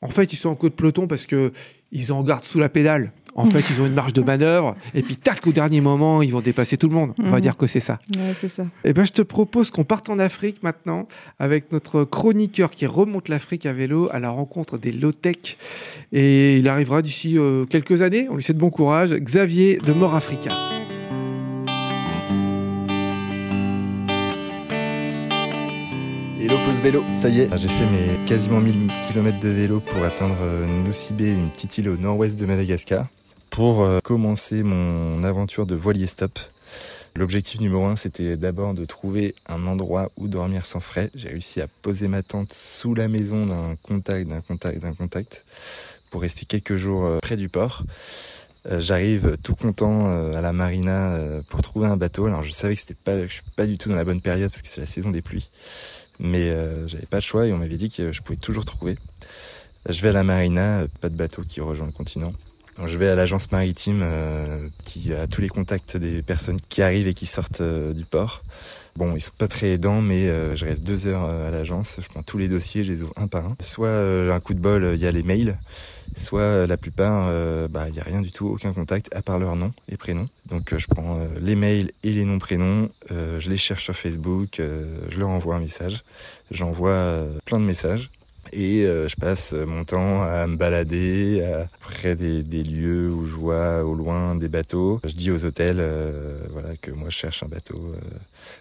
En 0.02 0.10
fait, 0.10 0.32
ils 0.34 0.38
sont 0.38 0.50
en 0.50 0.56
queue 0.56 0.70
de 0.70 0.76
peloton 0.76 1.08
parce 1.08 1.26
que 1.26 1.52
ils 1.92 2.12
en 2.12 2.22
gardent 2.22 2.46
sous 2.46 2.60
la 2.60 2.70
pédale. 2.70 3.14
En 3.40 3.46
fait, 3.46 3.64
ils 3.70 3.80
ont 3.82 3.86
une 3.86 3.94
marge 3.94 4.14
de 4.14 4.22
manœuvre 4.24 4.76
et 4.96 5.04
puis 5.04 5.16
tac 5.16 5.46
au 5.46 5.52
dernier 5.52 5.80
moment, 5.80 6.24
ils 6.24 6.32
vont 6.32 6.42
dépasser 6.42 6.76
tout 6.76 6.90
le 6.90 6.96
monde. 6.96 7.14
On 7.20 7.30
va 7.30 7.38
Mhm. 7.38 7.42
dire 7.42 7.56
que 7.58 7.68
c'est 7.68 7.80
ça. 7.80 8.00
Ouais, 8.16 8.34
c'est 8.42 8.48
ça. 8.48 8.66
Eh 8.84 8.94
ben, 8.94 9.06
je 9.06 9.12
te 9.12 9.22
propose 9.22 9.70
qu'on 9.70 9.84
parte 9.84 10.10
en 10.10 10.18
Afrique 10.18 10.64
maintenant 10.64 11.08
avec 11.38 11.72
notre 11.72 12.04
chroniqueur 12.04 12.72
qui 12.72 12.88
remonte 12.88 13.30
l'Afrique 13.30 13.68
à 13.68 13.74
vélo 13.74 14.10
à 14.12 14.20
la 14.20 14.32
rencontre 14.32 14.80
des 14.80 14.92
low-tech. 14.92 15.58
Et 16.12 16.58
il 16.58 16.68
arrivera 16.68 17.04
d'ici 17.04 17.38
euh, 17.38 17.66
quelques 17.66 18.02
années. 18.02 18.28
On 18.32 18.36
lui 18.36 18.44
souhaite 18.44 18.58
bon 18.58 18.72
courage. 18.72 19.12
Xavier 19.14 19.78
de 19.86 19.94
Mort 19.94 20.16
Africa. 20.16 20.52
Hello 26.40 26.56
Pause 26.66 26.82
Vélo, 26.82 27.04
ça 27.16 27.30
y 27.30 27.42
est, 27.42 27.58
j'ai 27.58 27.68
fait 27.68 27.86
mes 27.86 28.26
quasiment 28.26 28.62
1000 28.62 28.90
km 29.08 29.40
de 29.40 29.50
vélo 29.50 29.82
pour 29.82 30.04
atteindre 30.06 30.38
euh, 30.42 30.66
Nosibé, 30.86 31.32
une 31.32 31.50
petite 31.50 31.78
île 31.80 31.90
au 31.90 31.98
nord-ouest 31.98 32.40
de 32.40 32.46
Madagascar, 32.46 33.08
pour 33.50 33.84
euh, 33.84 34.00
commencer 34.04 34.64
mon 34.64 35.24
aventure 35.24 35.66
de 35.66 35.76
voilier 35.76 36.08
stop. 36.08 36.40
L'objectif 37.16 37.60
numéro 37.60 37.86
un, 37.86 37.96
c'était 37.96 38.38
d'abord 38.38 38.74
de 38.74 38.86
trouver 38.86 39.34
un 39.48 39.66
endroit 39.66 40.12
où 40.18 40.28
dormir 40.28 40.66
sans 40.66 40.80
frais. 40.80 41.10
J'ai 41.16 41.30
réussi 41.30 41.62
à 41.62 41.68
poser 41.68 42.08
ma 42.08 42.22
tente 42.22 42.54
sous 42.54 42.94
la 42.94 43.08
maison 43.08 43.46
d'un 43.46 43.76
contact, 43.82 44.28
d'un 44.28 44.42
contact, 44.42 44.82
d'un 44.82 44.94
contact, 44.94 45.46
pour 46.12 46.22
rester 46.22 46.46
quelques 46.46 46.76
jours 46.76 47.06
euh, 47.06 47.20
près 47.20 47.38
du 47.38 47.50
port. 47.50 47.84
Euh, 48.68 48.80
J'arrive 48.80 49.38
tout 49.42 49.56
content 49.56 50.06
à 50.34 50.42
la 50.42 50.54
marina 50.54 51.20
pour 51.50 51.62
trouver 51.62 51.88
un 51.88 51.98
bateau. 51.98 52.26
Alors 52.26 52.44
je 52.44 52.52
savais 52.52 52.76
que 52.76 52.82
c'était 52.82 52.94
pas, 52.94 53.18
je 53.26 53.34
suis 53.34 53.42
pas 53.56 53.66
du 53.66 53.78
tout 53.78 53.90
dans 53.90 53.96
la 53.96 54.06
bonne 54.06 54.22
période 54.22 54.52
parce 54.52 54.62
que 54.62 54.68
c'est 54.68 54.82
la 54.82 54.88
saison 54.88 55.10
des 55.12 55.22
pluies 55.22 55.50
mais 56.20 56.52
j'avais 56.88 57.06
pas 57.06 57.18
le 57.18 57.22
choix 57.22 57.46
et 57.46 57.54
on 57.54 57.58
m'avait 57.58 57.78
dit 57.78 57.90
que 57.90 58.12
je 58.12 58.22
pouvais 58.24 58.40
toujours 58.40 58.66
trouver. 58.66 58.98
Je 59.88 60.02
vais 60.02 60.10
à 60.10 60.14
la 60.14 60.24
marina, 60.24 60.86
pas 61.00 61.10
de 61.10 61.16
bateau 61.16 61.44
qui 61.44 61.62
rejoint 61.62 61.86
le 61.86 61.94
continent. 61.94 62.34
Je 62.86 62.98
vais 62.98 63.10
à 63.10 63.16
l'agence 63.16 63.52
maritime 63.52 64.02
euh, 64.04 64.70
qui 64.84 65.14
a 65.14 65.28
tous 65.28 65.42
les 65.42 65.50
contacts 65.50 65.98
des 65.98 66.22
personnes 66.22 66.60
qui 66.70 66.82
arrivent 66.82 67.08
et 67.08 67.14
qui 67.14 67.26
sortent 67.26 67.62
euh, 67.62 67.94
du 67.94 68.06
port. 68.06 68.44
Bon, 68.98 69.16
ils 69.16 69.22
sont 69.22 69.32
pas 69.38 69.48
très 69.48 69.68
aidants, 69.70 70.02
mais 70.02 70.28
euh, 70.28 70.56
je 70.56 70.66
reste 70.66 70.84
deux 70.84 71.06
heures 71.06 71.24
euh, 71.24 71.48
à 71.48 71.52
l'agence. 71.52 72.00
Je 72.02 72.08
prends 72.08 72.24
tous 72.24 72.40
les 72.40 72.48
dossiers, 72.48 72.84
je 72.84 72.92
les 72.92 73.04
ouvre 73.04 73.14
un 73.16 73.28
par 73.28 73.46
un. 73.46 73.56
Soit 73.62 73.90
euh, 73.90 74.34
un 74.34 74.40
coup 74.40 74.56
de 74.56 74.60
bol, 74.60 74.92
il 74.96 75.00
y 75.00 75.06
a 75.06 75.12
les 75.12 75.22
mails, 75.22 75.60
soit 76.16 76.66
la 76.66 76.78
plupart, 76.78 77.32
bah, 77.70 77.90
il 77.90 77.96
y 77.96 78.00
a 78.00 78.04
rien 78.04 78.22
du 78.22 78.32
tout, 78.32 78.48
aucun 78.48 78.74
contact, 78.74 79.14
à 79.14 79.22
part 79.22 79.38
leur 79.38 79.56
nom 79.56 79.72
et 79.88 79.98
prénom. 79.98 80.28
Donc 80.48 80.76
je 80.76 80.88
prends 80.88 81.20
les 81.40 81.56
mails 81.56 81.92
et 82.04 82.12
les 82.12 82.26
noms 82.26 82.40
prénoms, 82.40 82.90
je 83.10 83.50
les 83.50 83.58
cherche 83.58 83.84
sur 83.84 83.96
Facebook, 83.96 84.60
je 84.60 85.20
leur 85.20 85.30
envoie 85.30 85.56
un 85.56 85.60
message. 85.60 86.04
J'envoie 86.50 87.24
plein 87.46 87.60
de 87.60 87.66
messages. 87.66 88.10
Et 88.54 88.86
euh, 88.86 89.08
je 89.08 89.16
passe 89.16 89.54
mon 89.54 89.84
temps 89.84 90.24
à 90.24 90.48
me 90.48 90.56
balader 90.56 91.44
près 91.80 92.16
des, 92.16 92.64
lieux 92.64 93.10
où 93.10 93.26
je 93.26 93.34
vois 93.34 93.84
au 93.84 93.94
loin 93.94 94.36
des 94.36 94.50
bateaux. 94.50 95.00
Je 95.04 95.14
dis 95.14 95.32
aux 95.32 95.46
hôtels 95.46 95.78
euh, 95.80 96.40
voilà, 96.52 96.70
que 96.82 96.92
moi 96.92 97.10
je 97.10 97.16
cherche 97.16 97.44
un 97.44 97.48
bateau 97.48 97.76
euh, 97.76 98.00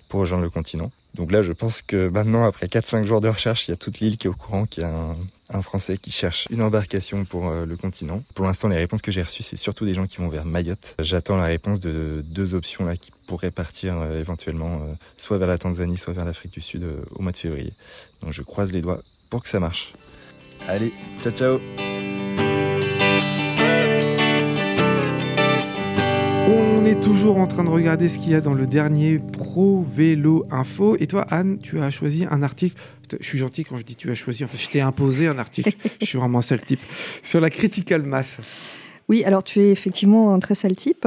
pour 0.08 0.20
rejoindre 0.20 0.44
le 0.44 0.50
continent. 0.50 0.90
Donc 1.14 1.32
là, 1.32 1.40
je 1.40 1.52
pense 1.52 1.80
que 1.80 2.08
maintenant, 2.08 2.44
après 2.44 2.66
4-5 2.66 3.04
jours 3.04 3.22
de 3.22 3.28
recherche, 3.28 3.68
il 3.68 3.70
y 3.70 3.74
a 3.74 3.76
toute 3.76 4.00
l'île 4.00 4.18
qui 4.18 4.26
est 4.26 4.30
au 4.30 4.34
courant 4.34 4.66
qu'il 4.66 4.82
y 4.82 4.86
a 4.86 4.94
un, 4.94 5.16
un 5.48 5.62
Français 5.62 5.96
qui 5.96 6.10
cherche 6.10 6.46
une 6.50 6.60
embarcation 6.60 7.24
pour 7.24 7.50
le 7.50 7.76
continent. 7.76 8.22
Pour 8.34 8.44
l'instant, 8.44 8.68
les 8.68 8.76
réponses 8.76 9.00
que 9.00 9.10
j'ai 9.10 9.22
reçues, 9.22 9.42
c'est 9.42 9.56
surtout 9.56 9.86
des 9.86 9.94
gens 9.94 10.06
qui 10.06 10.18
vont 10.18 10.28
vers 10.28 10.44
Mayotte. 10.44 10.94
J'attends 10.98 11.36
la 11.36 11.46
réponse 11.46 11.80
de 11.80 12.22
deux 12.22 12.54
options 12.54 12.84
là 12.84 12.98
qui 12.98 13.12
pourraient 13.26 13.50
partir 13.50 13.94
éventuellement 14.12 14.78
soit 15.16 15.38
vers 15.38 15.48
la 15.48 15.56
Tanzanie, 15.56 15.96
soit 15.96 16.12
vers 16.12 16.26
l'Afrique 16.26 16.52
du 16.52 16.60
Sud 16.60 16.86
au 17.14 17.22
mois 17.22 17.32
de 17.32 17.38
février. 17.38 17.72
Donc 18.20 18.34
je 18.34 18.42
croise 18.42 18.70
les 18.72 18.82
doigts 18.82 19.00
pour 19.30 19.42
que 19.42 19.48
ça 19.48 19.60
marche. 19.60 19.92
Allez, 20.66 20.92
ciao 21.22 21.32
ciao 21.32 21.60
On 26.48 26.84
est 26.84 27.00
toujours 27.00 27.38
en 27.38 27.48
train 27.48 27.64
de 27.64 27.68
regarder 27.68 28.08
ce 28.08 28.18
qu'il 28.18 28.30
y 28.30 28.34
a 28.34 28.40
dans 28.40 28.54
le 28.54 28.66
dernier 28.66 29.18
Pro 29.18 29.82
Vélo 29.82 30.46
Info. 30.50 30.96
Et 31.00 31.08
toi, 31.08 31.22
Anne, 31.30 31.58
tu 31.58 31.80
as 31.80 31.90
choisi 31.90 32.24
un 32.30 32.42
article. 32.42 32.76
Je 33.20 33.26
suis 33.26 33.38
gentil 33.38 33.64
quand 33.64 33.76
je 33.76 33.84
dis 33.84 33.96
tu 33.96 34.10
as 34.10 34.14
choisi. 34.14 34.44
En 34.44 34.48
fait, 34.48 34.58
je 34.58 34.68
t'ai 34.68 34.80
imposé 34.80 35.26
un 35.26 35.38
article. 35.38 35.72
je 36.00 36.06
suis 36.06 36.18
vraiment 36.18 36.38
un 36.38 36.42
sale 36.42 36.60
type. 36.60 36.80
Sur 37.22 37.40
la 37.40 37.50
critical 37.50 38.02
mass. 38.02 38.40
Oui, 39.08 39.24
alors 39.24 39.42
tu 39.42 39.60
es 39.60 39.70
effectivement 39.70 40.34
un 40.34 40.38
très 40.38 40.54
sale 40.54 40.76
type. 40.76 41.06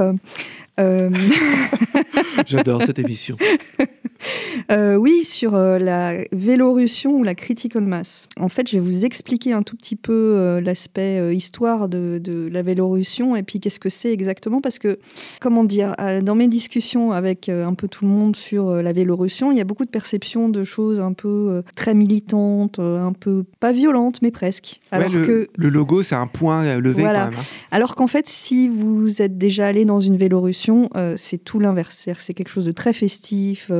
Euh, 0.78 1.10
J'adore 2.46 2.82
cette 2.82 2.98
émission. 2.98 3.36
euh, 4.72 4.96
oui, 4.96 5.24
sur 5.24 5.54
euh, 5.54 5.78
la 5.78 6.18
Vélorussion 6.32 7.16
ou 7.18 7.22
la 7.22 7.34
critical 7.34 7.82
mass. 7.82 8.28
En 8.38 8.48
fait, 8.48 8.68
je 8.68 8.74
vais 8.74 8.80
vous 8.84 9.04
expliquer 9.04 9.52
un 9.52 9.62
tout 9.62 9.76
petit 9.76 9.96
peu 9.96 10.12
euh, 10.12 10.60
l'aspect 10.60 11.34
histoire 11.34 11.88
de, 11.88 12.20
de 12.22 12.48
la 12.52 12.62
Vélorussion 12.62 13.36
et 13.36 13.42
puis 13.42 13.60
qu'est-ce 13.60 13.80
que 13.80 13.88
c'est 13.88 14.12
exactement. 14.12 14.60
Parce 14.60 14.78
que, 14.78 14.98
comment 15.40 15.64
dire, 15.64 15.94
dans 16.22 16.34
mes 16.34 16.48
discussions 16.48 17.12
avec 17.12 17.48
un 17.48 17.74
peu 17.74 17.88
tout 17.88 18.04
le 18.04 18.10
monde 18.10 18.36
sur 18.36 18.74
la 18.82 18.92
Vélorussion, 18.92 19.52
il 19.52 19.58
y 19.58 19.60
a 19.60 19.64
beaucoup 19.64 19.84
de 19.84 19.90
perceptions 19.90 20.48
de 20.48 20.64
choses 20.64 21.00
un 21.00 21.12
peu 21.12 21.62
très 21.74 21.94
militantes, 21.94 22.78
un 22.78 23.12
peu 23.12 23.44
pas 23.60 23.72
violentes, 23.72 24.22
mais 24.22 24.30
presque. 24.30 24.80
Ouais, 24.92 24.98
Alors 24.98 25.12
le, 25.12 25.24
que 25.26 25.48
le 25.56 25.68
logo, 25.68 26.02
c'est 26.02 26.14
un 26.14 26.26
point 26.26 26.76
levé 26.78 27.02
Voilà. 27.02 27.24
quand 27.26 27.30
même. 27.30 27.38
hein. 27.40 27.44
Alors 27.70 27.94
qu'en 27.94 28.06
fait, 28.06 28.28
si 28.28 28.68
vous 28.68 29.22
êtes 29.22 29.38
déjà 29.38 29.66
allé 29.66 29.84
dans 29.84 30.00
une 30.00 30.16
Vélorussion, 30.16 30.90
c'est 31.16 31.38
tout 31.42 31.58
l'inverse. 31.60 32.08
C'est 32.18 32.34
quelque 32.34 32.50
chose 32.50 32.66
de 32.66 32.72
très 32.72 32.92
festif, 32.92 33.70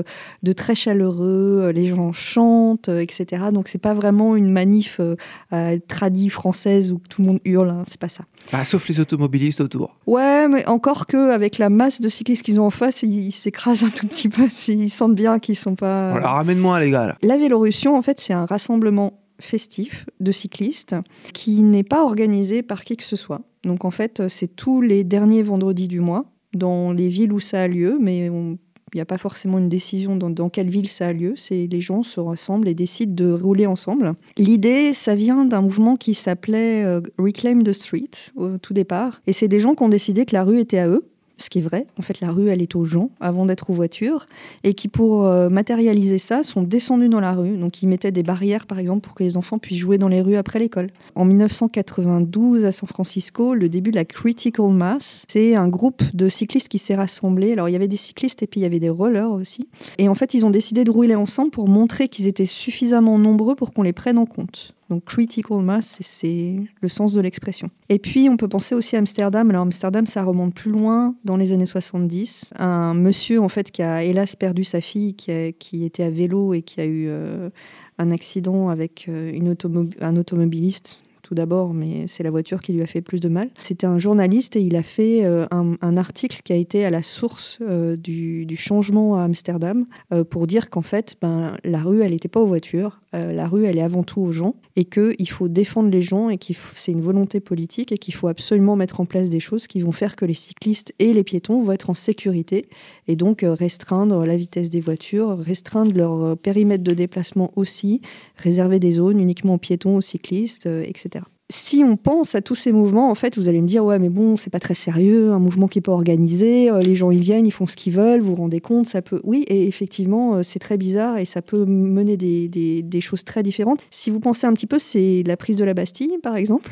de 0.43 0.53
très 0.53 0.75
chaleureux. 0.75 1.61
euh, 1.65 1.73
les 1.73 1.87
gens 1.87 2.13
chantent, 2.13 2.89
euh, 2.89 3.01
etc. 3.01 3.45
Donc 3.53 3.69
c'est 3.69 3.79
pas 3.79 3.95
vraiment 3.95 4.37
une 4.37 4.51
manif 4.51 4.99
euh, 5.01 5.17
euh, 5.53 5.79
tradie 5.89 6.29
française 6.31 6.93
où 6.93 7.01
tout 7.09 7.23
le 7.23 7.29
monde 7.29 7.41
hurle. 7.45 7.71
hein, 7.71 7.83
c'est 7.87 8.01
pas 8.01 8.09
ça. 8.09 8.25
Bah, 8.53 8.65
sauf 8.65 8.89
les 8.89 9.01
automobilistes 9.01 9.61
autour. 9.61 9.97
Ouais, 10.07 10.49
mais 10.49 10.67
encore 10.67 11.07
que 11.07 11.31
avec 11.33 11.59
la 11.59 11.71
masse 11.71 12.01
de 12.01 12.09
cyclistes 12.09 12.43
qu'ils 12.43 12.61
ont 12.61 12.67
en 12.67 12.71
face, 12.71 13.03
ils 13.03 13.27
ils 13.27 13.33
s'écrasent 13.33 13.85
un 13.85 13.91
tout 13.91 14.07
petit 14.07 14.29
peu. 14.29 14.45
Ils 14.69 14.91
sentent 14.91 15.15
bien 15.15 15.39
qu'ils 15.39 15.57
sont 15.57 15.75
pas. 15.75 16.11
Voilà, 16.13 16.29
ramène-moi 16.29 16.81
les 16.81 16.91
gars. 16.91 17.07
là. 17.09 17.17
La 17.23 17.37
Vélorussion, 17.37 17.97
en 17.97 18.03
fait, 18.03 18.19
c'est 18.21 18.33
un 18.33 18.45
rassemblement 18.47 19.21
festif 19.41 20.07
de 20.21 20.33
cyclistes 20.33 20.95
qui 21.35 21.63
n'est 21.63 21.83
pas 21.83 22.05
organisé 22.05 22.63
par 22.63 22.85
qui 22.85 22.97
que 22.97 23.03
ce 23.03 23.17
soit. 23.17 23.41
Donc, 23.65 23.85
en 23.85 23.91
fait, 23.91 24.23
c'est 24.29 24.55
tous 24.55 24.81
les 24.81 25.03
derniers 25.05 25.43
vendredis 25.43 25.89
du 25.89 26.01
mois 26.01 26.25
dans 26.55 26.93
les 26.93 27.09
villes 27.09 27.33
où 27.33 27.41
ça 27.41 27.63
a 27.63 27.69
lieu, 27.69 27.99
mais 28.01 28.29
on- 28.31 28.59
Il 28.95 28.97
n'y 28.97 29.03
a 29.03 29.07
pas 29.07 29.19
forcément 29.19 29.59
une 29.59 29.69
décision 29.69 30.17
dans, 30.17 30.49
quelle 30.49 30.69
ville 30.69 30.89
ça 30.89 31.09
a 31.09 31.13
lieu. 31.13 31.35
C'est 31.37 31.69
les 31.71 31.81
gens 31.81 32.03
se 32.03 32.21
rassemblent 32.21 32.69
et 32.69 32.75
décident 32.75 33.15
de 33.15 33.31
rouler 33.33 33.67
ensemble. 33.67 34.15
L'idée, 34.37 34.93
ça 34.93 35.15
vient 35.15 35.45
d'un 35.45 35.61
mouvement 35.61 35.97
qui 35.97 36.15
s'appelait 36.15 36.85
euh, 36.85 37.01
Reclaim 37.19 37.63
the 37.63 37.73
Street 37.73 38.11
au 38.37 38.59
tout 38.59 38.75
départ. 38.75 39.21
Et 39.27 39.33
c'est 39.33 39.49
des 39.49 39.61
gens 39.61 39.75
qui 39.75 39.83
ont 39.83 39.89
décidé 39.89 40.27
que 40.27 40.35
la 40.35 40.45
rue 40.45 40.59
était 40.59 40.79
à 40.79 40.89
eux 40.89 41.10
ce 41.41 41.51
qui 41.51 41.59
est 41.59 41.63
vrai. 41.63 41.87
En 41.99 42.03
fait, 42.03 42.21
la 42.21 42.31
rue, 42.31 42.49
elle 42.49 42.63
est 42.63 42.77
aux 42.77 42.85
gens 42.85 43.11
avant 43.21 43.47
d'être 43.47 43.71
aux 43.71 43.75
voitures, 43.75 44.27
et 44.65 44.75
qui, 44.75 44.89
pour 44.89 45.25
euh, 45.25 45.49
matérialiser 45.49 46.19
ça, 46.19 46.43
sont 46.43 46.63
descendus 46.63 47.09
dans 47.09 47.21
la 47.21 47.33
rue. 47.33 47.57
Donc, 47.57 47.83
ils 47.83 47.87
mettaient 47.87 48.13
des 48.13 48.23
barrières, 48.23 48.67
par 48.67 48.79
exemple, 48.79 49.01
pour 49.01 49.15
que 49.15 49.23
les 49.23 49.37
enfants 49.37 49.59
puissent 49.59 49.79
jouer 49.79 49.99
dans 49.99 50.09
les 50.09 50.21
rues 50.21 50.37
après 50.37 50.59
l'école. 50.59 50.89
En 51.15 51.25
1992, 51.25 52.65
à 52.65 52.73
San 52.73 52.89
Francisco, 52.89 53.55
le 53.55 53.69
début 53.69 53.91
de 53.91 53.97
la 53.97 54.05
Critical 54.05 54.71
Mass, 54.71 55.25
c'est 55.29 55.55
un 55.55 55.69
groupe 55.69 56.03
de 56.15 56.29
cyclistes 56.29 56.69
qui 56.69 56.79
s'est 56.79 56.95
rassemblé. 56.95 57.53
Alors, 57.53 57.69
il 57.69 57.73
y 57.73 57.77
avait 57.77 57.89
des 57.89 57.97
cyclistes 57.97 58.43
et 58.43 58.47
puis 58.47 58.61
il 58.61 58.63
y 58.63 58.67
avait 58.67 58.81
des 58.81 58.91
rollers 58.91 59.31
aussi. 59.31 59.69
Et 59.99 60.09
en 60.09 60.15
fait, 60.15 60.35
ils 60.35 60.45
ont 60.45 60.51
décidé 60.51 60.85
de 60.85 60.91
rouler 60.91 61.15
ensemble 61.15 61.51
pour 61.51 61.69
montrer 61.69 62.09
qu'ils 62.09 62.27
étaient 62.27 62.47
suffisamment 62.47 63.19
nombreux 63.19 63.55
pour 63.55 63.73
qu'on 63.73 63.83
les 63.83 63.93
prenne 63.93 64.19
en 64.19 64.27
compte. 64.27 64.75
Donc 64.91 65.05
critical 65.05 65.59
mass, 65.61 65.99
c'est 66.01 66.57
le 66.81 66.89
sens 66.89 67.13
de 67.13 67.21
l'expression. 67.21 67.71
Et 67.89 68.01
puis 68.01 68.29
on 68.29 68.37
peut 68.37 68.49
penser 68.49 68.75
aussi 68.75 68.97
à 68.97 68.99
Amsterdam. 68.99 69.49
Alors 69.49 69.63
Amsterdam, 69.63 70.05
ça 70.07 70.25
remonte 70.25 70.53
plus 70.53 70.73
loin 70.73 71.15
dans 71.25 71.37
les 71.37 71.53
années 71.53 71.67
70. 71.67 72.51
Un 72.59 72.95
monsieur 72.95 73.41
en 73.41 73.49
fait 73.49 73.71
qui 73.71 73.83
a 73.83 74.03
hélas 74.03 74.35
perdu 74.35 74.65
sa 74.65 74.81
fille, 74.81 75.15
qui, 75.15 75.85
était 75.85 76.03
à 76.03 76.11
vélo 76.11 76.55
et 76.55 76.63
qui 76.63 76.81
a 76.81 76.85
eu 76.85 77.07
euh, 77.09 77.51
un 77.99 78.11
accident 78.11 78.69
avec 78.69 79.07
euh, 79.09 79.33
une 79.33 79.55
un 80.01 80.17
automobiliste 80.17 81.01
tout 81.31 81.37
d'abord, 81.37 81.75
mais 81.75 82.09
c'est 82.09 82.25
la 82.25 82.33
voiture 82.33 82.61
qui 82.61 82.73
lui 82.73 82.83
a 82.83 82.87
fait 82.87 83.03
plus 83.03 83.21
de 83.21 83.29
mal. 83.29 83.51
C'était 83.63 83.87
un 83.87 84.01
journaliste 84.01 84.57
et 84.57 84.63
il 84.63 84.75
a 84.75 84.83
fait 84.83 85.25
euh, 85.25 85.47
un, 85.53 85.97
article 85.97 86.41
qui 86.43 86.53
a 86.53 86.57
été 86.57 86.85
à 86.85 86.91
la 86.91 87.05
source 87.05 87.59
euh, 87.61 87.95
du, 87.95 88.57
changement 88.57 89.15
à 89.15 89.23
Amsterdam 89.23 89.87
euh, 90.13 90.25
pour 90.25 90.49
dire 90.49 90.71
qu'en 90.71 90.83
fait, 90.83 91.15
ben, 91.23 91.57
la 91.63 91.79
rue, 91.85 92.03
elle 92.03 92.11
n'était 92.11 92.27
pas 92.27 92.41
aux 92.41 92.49
voitures, 92.49 93.01
la 93.13 93.49
rue, 93.49 93.65
elle 93.65 93.79
est 93.79 93.83
avant 93.83 94.05
tout 94.05 94.21
aux 94.21 94.31
gens 94.31 94.55
et 94.77 94.85
qu'il 94.85 95.29
faut 95.29 95.49
défendre 95.49 95.91
les 95.91 96.03
gens 96.03 96.31
et 96.31 96.39
que 96.39 96.53
c'est 96.77 96.93
une 96.93 97.01
volonté 97.01 97.41
politique 97.41 97.91
et 97.91 97.99
qu'il 97.99 98.15
faut 98.15 98.29
absolument 98.29 98.77
mettre 98.77 99.01
en 99.01 99.05
place 99.05 99.31
des 99.31 99.41
choses 99.41 99.67
qui 99.67 99.81
vont 99.81 99.91
faire 99.91 100.15
que 100.15 100.25
les 100.25 100.35
cyclistes 100.35 100.95
et 101.01 101.13
les 101.13 101.25
piétons 101.25 101.61
vont 101.61 101.73
être 101.73 101.91
en 101.91 101.95
sécurité 101.95 102.69
et 103.09 103.17
donc 103.17 103.45
restreindre 103.45 104.25
la 104.25 104.37
vitesse 104.37 104.71
des 104.71 104.81
voitures, 104.81 105.39
restreindre 105.39 105.97
leur 105.97 106.37
périmètre 106.37 106.85
de 106.85 106.93
déplacement 106.93 107.51
aussi, 107.57 108.01
réserver 108.37 108.79
des 108.79 108.93
zones 108.93 109.19
uniquement 109.19 109.55
aux 109.55 109.59
piétons, 109.59 109.97
aux 109.97 110.01
cyclistes, 110.01 110.67
etc 110.67 111.20
si 111.51 111.83
on 111.85 111.97
pense 111.97 112.37
à 112.37 112.41
tous 112.41 112.55
ces 112.55 112.71
mouvements, 112.71 113.11
en 113.11 113.15
fait, 113.17 113.37
vous 113.37 113.49
allez 113.49 113.61
me 113.61 113.67
dire, 113.67 113.85
ouais, 113.85 113.99
mais 113.99 114.09
bon, 114.09 114.37
c'est 114.37 114.51
pas 114.51 114.61
très 114.61 114.75
sérieux, 114.75 115.33
un 115.33 115.41
mouvement 115.41 115.67
qui 115.67 115.79
n'est 115.79 115.83
pas 115.83 115.93
organisé, 115.93 116.71
euh, 116.71 116.81
les 116.81 116.95
gens 116.95 117.11
ils 117.11 117.21
viennent, 117.21 117.45
ils 117.45 117.51
font 117.51 117.67
ce 117.67 117.75
qu'ils 117.75 117.93
veulent, 117.93 118.21
vous 118.21 118.35
vous 118.37 118.43
rendez 118.43 118.61
compte, 118.61 118.87
ça 118.87 119.03
peut. 119.03 119.21
Oui, 119.25 119.45
et 119.49 119.67
effectivement, 119.67 120.37
euh, 120.37 120.43
c'est 120.45 120.61
très 120.61 120.79
bizarre 120.79 121.19
et 121.19 121.25
ça 121.25 121.43
peut 121.43 121.67
mener 121.67 122.17
des, 122.17 122.49
des, 122.49 123.01
choses 123.01 123.25
très 123.25 123.43
différentes. 123.43 123.81
Si 123.91 124.11
vous 124.11 124.21
pensez 124.21 124.47
un 124.47 124.53
petit 124.53 124.67
peu, 124.67 124.79
c'est 124.79 125.25
la 125.27 125.37
prise 125.37 125.57
de 125.57 125.65
la 125.65 125.75
Bastille, 125.75 126.19
par 126.23 126.37
exemple. 126.37 126.71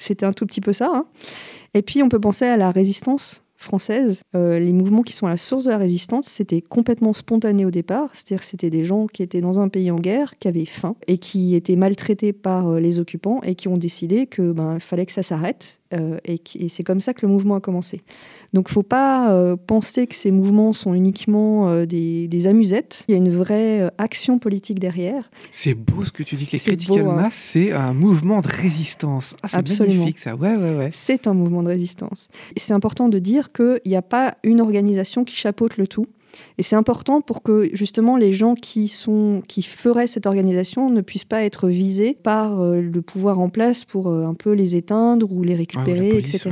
C'était 0.00 0.26
un 0.26 0.32
tout 0.32 0.46
petit 0.46 0.60
peu 0.60 0.72
ça. 0.72 0.90
Hein. 0.92 1.06
Et 1.74 1.82
puis, 1.82 2.02
on 2.02 2.08
peut 2.08 2.20
penser 2.20 2.46
à 2.46 2.56
la 2.56 2.70
résistance 2.70 3.42
française, 3.56 4.22
euh, 4.34 4.58
les 4.58 4.72
mouvements 4.72 5.02
qui 5.02 5.12
sont 5.12 5.26
à 5.26 5.30
la 5.30 5.36
source 5.36 5.64
de 5.64 5.70
la 5.70 5.78
résistance, 5.78 6.26
c'était 6.26 6.60
complètement 6.60 7.12
spontané 7.12 7.64
au 7.64 7.70
départ. 7.70 8.10
C'est-à-dire 8.12 8.40
que 8.40 8.46
c'était 8.46 8.70
des 8.70 8.84
gens 8.84 9.06
qui 9.06 9.22
étaient 9.22 9.40
dans 9.40 9.60
un 9.60 9.68
pays 9.68 9.90
en 9.90 9.96
guerre, 9.96 10.38
qui 10.38 10.48
avaient 10.48 10.64
faim 10.64 10.96
et 11.06 11.18
qui 11.18 11.54
étaient 11.54 11.76
maltraités 11.76 12.32
par 12.32 12.68
euh, 12.68 12.80
les 12.80 12.98
occupants 12.98 13.40
et 13.42 13.54
qui 13.54 13.68
ont 13.68 13.76
décidé 13.76 14.26
que 14.26 14.52
ben 14.52 14.78
fallait 14.78 15.06
que 15.06 15.12
ça 15.12 15.22
s'arrête. 15.22 15.80
Euh, 15.94 16.18
et, 16.24 16.40
c'est 16.68 16.82
comme 16.82 17.00
ça 17.00 17.14
que 17.14 17.24
le 17.24 17.32
mouvement 17.32 17.54
a 17.56 17.60
commencé. 17.60 18.02
Donc, 18.52 18.68
faut 18.68 18.82
pas 18.82 19.56
penser 19.66 20.06
que 20.06 20.14
ces 20.14 20.30
mouvements 20.30 20.72
sont 20.72 20.94
uniquement 20.94 21.84
des, 21.84 22.46
amusettes. 22.46 23.04
Il 23.08 23.12
y 23.12 23.14
a 23.14 23.18
une 23.18 23.30
vraie 23.30 23.90
action 23.98 24.38
politique 24.38 24.78
derrière. 24.78 25.30
C'est 25.50 25.74
beau 25.74 26.04
ce 26.04 26.12
que 26.12 26.22
tu 26.22 26.36
dis. 26.36 26.46
Que 26.46 26.52
les 26.52 26.58
critical 26.58 27.06
hein. 27.06 27.14
mass, 27.14 27.34
c'est 27.34 27.72
un 27.72 27.92
mouvement 27.92 28.40
de 28.40 28.48
résistance. 28.48 29.34
Ah, 29.42 29.48
c'est 29.48 29.80
magnifique 29.80 30.18
ça. 30.18 30.36
Ouais, 30.36 30.56
ouais, 30.56 30.76
ouais. 30.76 30.90
C'est 30.92 31.26
un 31.26 31.34
mouvement 31.34 31.62
de 31.62 31.68
résistance. 31.68 32.28
Et 32.54 32.60
c'est 32.60 32.72
important 32.72 33.08
de 33.08 33.18
dire 33.18 33.52
qu'il 33.52 33.80
n'y 33.86 33.96
a 33.96 34.02
pas 34.02 34.36
une 34.42 34.60
organisation 34.60 35.24
qui 35.24 35.34
chapeaute 35.34 35.76
le 35.76 35.86
tout. 35.86 36.06
Et 36.58 36.62
c'est 36.62 36.76
important 36.76 37.20
pour 37.20 37.42
que 37.42 37.68
justement 37.72 38.16
les 38.16 38.32
gens 38.32 38.54
qui, 38.54 38.88
sont, 38.88 39.42
qui 39.46 39.62
feraient 39.62 40.06
cette 40.06 40.26
organisation 40.26 40.90
ne 40.90 41.00
puissent 41.00 41.24
pas 41.24 41.42
être 41.42 41.68
visés 41.68 42.16
par 42.22 42.60
euh, 42.60 42.80
le 42.80 43.02
pouvoir 43.02 43.38
en 43.38 43.48
place 43.48 43.84
pour 43.84 44.08
euh, 44.08 44.26
un 44.26 44.34
peu 44.34 44.52
les 44.52 44.76
éteindre 44.76 45.30
ou 45.30 45.42
les 45.42 45.54
ah 45.54 45.58
récupérer, 45.58 46.18
etc. 46.18 46.50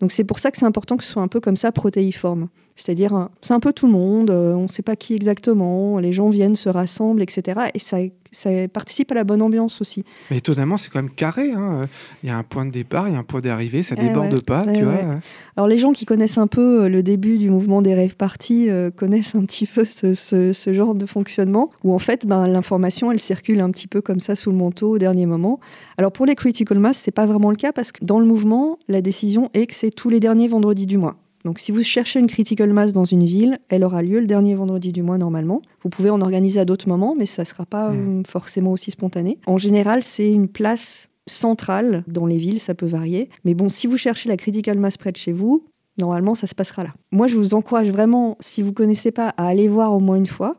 Donc 0.00 0.12
c'est 0.12 0.24
pour 0.24 0.38
ça 0.38 0.50
que 0.50 0.58
c'est 0.58 0.66
important 0.66 0.96
que 0.96 1.04
ce 1.04 1.12
soit 1.12 1.22
un 1.22 1.28
peu 1.28 1.40
comme 1.40 1.56
ça 1.56 1.72
protéiforme. 1.72 2.48
C'est-à-dire, 2.76 3.28
c'est 3.40 3.54
un 3.54 3.60
peu 3.60 3.72
tout 3.72 3.86
le 3.86 3.92
monde, 3.92 4.30
euh, 4.30 4.52
on 4.52 4.64
ne 4.64 4.68
sait 4.68 4.82
pas 4.82 4.96
qui 4.96 5.14
exactement, 5.14 5.98
les 5.98 6.12
gens 6.12 6.28
viennent, 6.28 6.56
se 6.56 6.68
rassemblent, 6.68 7.22
etc. 7.22 7.70
Et 7.74 7.78
ça, 7.78 7.98
ça 8.32 8.50
participe 8.68 9.10
à 9.12 9.14
la 9.14 9.24
bonne 9.24 9.42
ambiance 9.42 9.80
aussi. 9.80 10.04
Mais 10.30 10.38
étonnamment, 10.38 10.76
c'est 10.76 10.90
quand 10.90 11.00
même 11.00 11.10
carré. 11.10 11.52
Hein. 11.52 11.88
Il 12.22 12.28
y 12.28 12.32
a 12.32 12.36
un 12.36 12.42
point 12.42 12.66
de 12.66 12.70
départ, 12.70 13.08
il 13.08 13.14
y 13.14 13.16
a 13.16 13.18
un 13.18 13.24
point 13.24 13.40
d'arrivée, 13.40 13.82
ça 13.82 13.94
ne 13.94 14.02
eh 14.02 14.08
déborde 14.08 14.40
pas, 14.42 14.66
tu 14.72 14.82
vois. 14.82 15.20
Alors 15.56 15.68
les 15.68 15.78
gens 15.78 15.92
qui 15.92 16.04
connaissent 16.04 16.38
un 16.38 16.46
peu 16.46 16.84
euh, 16.84 16.88
le 16.88 17.02
début 17.02 17.38
du 17.38 17.50
mouvement 17.50 17.82
des 17.82 17.94
rêves 17.94 18.16
partis 18.16 18.68
euh, 18.68 18.90
connaissent 18.90 19.34
un 19.34 19.44
petit 19.44 19.66
peu 19.66 19.84
ce, 19.84 20.14
ce, 20.14 20.72
genre 20.74 20.94
de 20.94 21.06
fonctionnement, 21.06 21.70
où 21.82 21.94
en 21.94 21.98
fait, 21.98 22.26
ben, 22.26 22.46
l'information, 22.46 23.10
elle 23.10 23.20
circule 23.20 23.60
un 23.60 23.70
petit 23.70 23.86
peu 23.88 24.00
comme 24.00 24.20
ça 24.20 24.36
sous 24.36 24.50
le 24.50 24.56
manteau 24.56 24.90
au 24.90 24.98
dernier 24.98 25.26
moment. 25.26 25.60
Alors 25.96 26.12
pour 26.12 26.26
les 26.26 26.34
critical 26.34 26.78
mass, 26.78 26.98
c'est 26.98 27.10
pas 27.10 27.26
vraiment 27.26 27.50
le 27.50 27.56
cas, 27.56 27.72
parce 27.72 27.92
que 27.92 28.04
dans 28.04 28.18
le 28.18 28.26
mouvement, 28.26 28.78
la 28.88 29.00
décision 29.00 29.50
est 29.54 29.66
que 29.66 29.74
c'est 29.74 29.90
tous 29.90 30.10
les 30.10 30.20
derniers 30.20 30.48
vendredis 30.48 30.86
du 30.86 30.98
mois. 30.98 31.16
Donc 31.46 31.60
si 31.60 31.70
vous 31.70 31.84
cherchez 31.84 32.18
une 32.18 32.26
critical 32.26 32.72
mass 32.72 32.92
dans 32.92 33.04
une 33.04 33.24
ville, 33.24 33.58
elle 33.68 33.84
aura 33.84 34.02
lieu 34.02 34.18
le 34.18 34.26
dernier 34.26 34.56
vendredi 34.56 34.92
du 34.92 35.02
mois 35.02 35.16
normalement. 35.16 35.62
Vous 35.84 35.88
pouvez 35.88 36.10
en 36.10 36.20
organiser 36.20 36.58
à 36.58 36.64
d'autres 36.64 36.88
moments, 36.88 37.14
mais 37.16 37.24
ça 37.24 37.42
ne 37.42 37.46
sera 37.46 37.64
pas 37.64 37.90
mmh. 37.90 38.18
euh, 38.18 38.22
forcément 38.26 38.72
aussi 38.72 38.90
spontané. 38.90 39.38
En 39.46 39.56
général, 39.56 40.02
c'est 40.02 40.32
une 40.32 40.48
place 40.48 41.08
centrale 41.28 42.02
dans 42.08 42.26
les 42.26 42.36
villes, 42.36 42.58
ça 42.58 42.74
peut 42.74 42.86
varier. 42.86 43.30
Mais 43.44 43.54
bon, 43.54 43.68
si 43.68 43.86
vous 43.86 43.96
cherchez 43.96 44.28
la 44.28 44.36
critical 44.36 44.76
mass 44.76 44.96
près 44.96 45.12
de 45.12 45.16
chez 45.16 45.30
vous, 45.30 45.64
normalement, 45.98 46.34
ça 46.34 46.48
se 46.48 46.54
passera 46.56 46.82
là. 46.82 46.94
Moi, 47.12 47.28
je 47.28 47.36
vous 47.36 47.54
encourage 47.54 47.90
vraiment, 47.90 48.36
si 48.40 48.60
vous 48.60 48.70
ne 48.70 48.74
connaissez 48.74 49.12
pas, 49.12 49.28
à 49.36 49.46
aller 49.46 49.68
voir 49.68 49.92
au 49.92 50.00
moins 50.00 50.16
une 50.16 50.26
fois. 50.26 50.56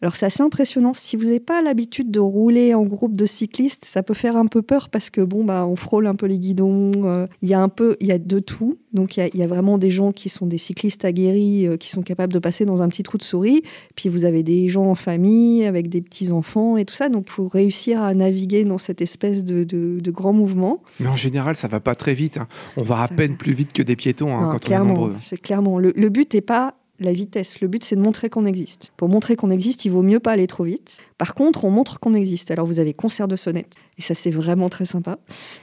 Alors 0.00 0.14
c'est 0.14 0.26
assez 0.26 0.42
impressionnant. 0.42 0.92
Si 0.94 1.16
vous 1.16 1.24
n'avez 1.24 1.40
pas 1.40 1.60
l'habitude 1.60 2.10
de 2.10 2.20
rouler 2.20 2.74
en 2.74 2.84
groupe 2.84 3.16
de 3.16 3.26
cyclistes, 3.26 3.84
ça 3.84 4.02
peut 4.02 4.14
faire 4.14 4.36
un 4.36 4.46
peu 4.46 4.62
peur 4.62 4.90
parce 4.90 5.10
que 5.10 5.20
bon 5.20 5.44
bah 5.44 5.66
on 5.66 5.76
frôle 5.76 6.06
un 6.06 6.14
peu 6.14 6.26
les 6.26 6.38
guidons. 6.38 6.92
Euh, 7.04 7.26
il 7.42 7.48
y 7.48 7.54
a 7.54 7.60
un 7.60 7.68
peu, 7.68 7.96
il 8.00 8.06
y 8.06 8.12
a 8.12 8.18
de 8.18 8.38
tout. 8.38 8.78
Donc 8.92 9.16
il 9.16 9.30
y, 9.34 9.42
a 9.42 9.46
vraiment 9.46 9.76
des 9.76 9.90
gens 9.90 10.12
qui 10.12 10.28
sont 10.28 10.46
des 10.46 10.56
cyclistes 10.56 11.04
aguerris, 11.04 11.66
euh, 11.66 11.76
qui 11.76 11.90
sont 11.90 12.02
capables 12.02 12.32
de 12.32 12.38
passer 12.38 12.64
dans 12.64 12.80
un 12.80 12.88
petit 12.88 13.02
trou 13.02 13.18
de 13.18 13.22
souris. 13.22 13.62
Puis 13.96 14.08
vous 14.08 14.24
avez 14.24 14.42
des 14.42 14.68
gens 14.68 14.86
en 14.86 14.94
famille 14.94 15.64
avec 15.64 15.88
des 15.88 16.00
petits 16.00 16.32
enfants 16.32 16.76
et 16.76 16.84
tout 16.84 16.94
ça. 16.94 17.08
Donc 17.08 17.24
il 17.26 17.32
faut 17.32 17.48
réussir 17.48 18.00
à 18.00 18.14
naviguer 18.14 18.64
dans 18.64 18.78
cette 18.78 19.02
espèce 19.02 19.44
de, 19.44 19.64
de, 19.64 20.10
grand 20.10 20.32
mouvement. 20.32 20.82
Mais 21.00 21.08
en 21.08 21.16
général, 21.16 21.54
ça 21.54 21.68
va 21.68 21.80
pas 21.80 21.94
très 21.94 22.14
vite. 22.14 22.38
Hein. 22.38 22.48
On 22.76 22.82
va 22.82 23.02
à 23.02 23.08
peine 23.08 23.36
plus 23.36 23.52
vite 23.52 23.72
que 23.72 23.82
des 23.82 23.94
piétons 23.94 24.34
hein, 24.34 24.48
quand 24.52 24.70
on 24.70 24.74
est 24.74 24.78
nombreux. 24.78 25.14
C'est 25.22 25.40
clairement 25.40 25.78
le, 25.78 25.92
le 25.94 26.08
but 26.08 26.32
n'est 26.32 26.40
pas 26.40 26.74
la 27.00 27.12
vitesse. 27.12 27.60
Le 27.60 27.68
but, 27.68 27.84
c'est 27.84 27.96
de 27.96 28.00
montrer 28.00 28.28
qu'on 28.28 28.46
existe. 28.46 28.92
Pour 28.96 29.08
montrer 29.08 29.36
qu'on 29.36 29.50
existe, 29.50 29.84
il 29.84 29.90
vaut 29.90 30.02
mieux 30.02 30.20
pas 30.20 30.32
aller 30.32 30.46
trop 30.46 30.64
vite. 30.64 30.98
Par 31.16 31.34
contre, 31.34 31.64
on 31.64 31.70
montre 31.70 32.00
qu'on 32.00 32.14
existe. 32.14 32.50
Alors, 32.50 32.66
vous 32.66 32.80
avez 32.80 32.94
concert 32.94 33.28
de 33.28 33.36
sonnettes, 33.36 33.74
et 33.98 34.02
ça, 34.02 34.14
c'est 34.14 34.30
vraiment 34.30 34.68
très 34.68 34.86
sympa. 34.86 35.18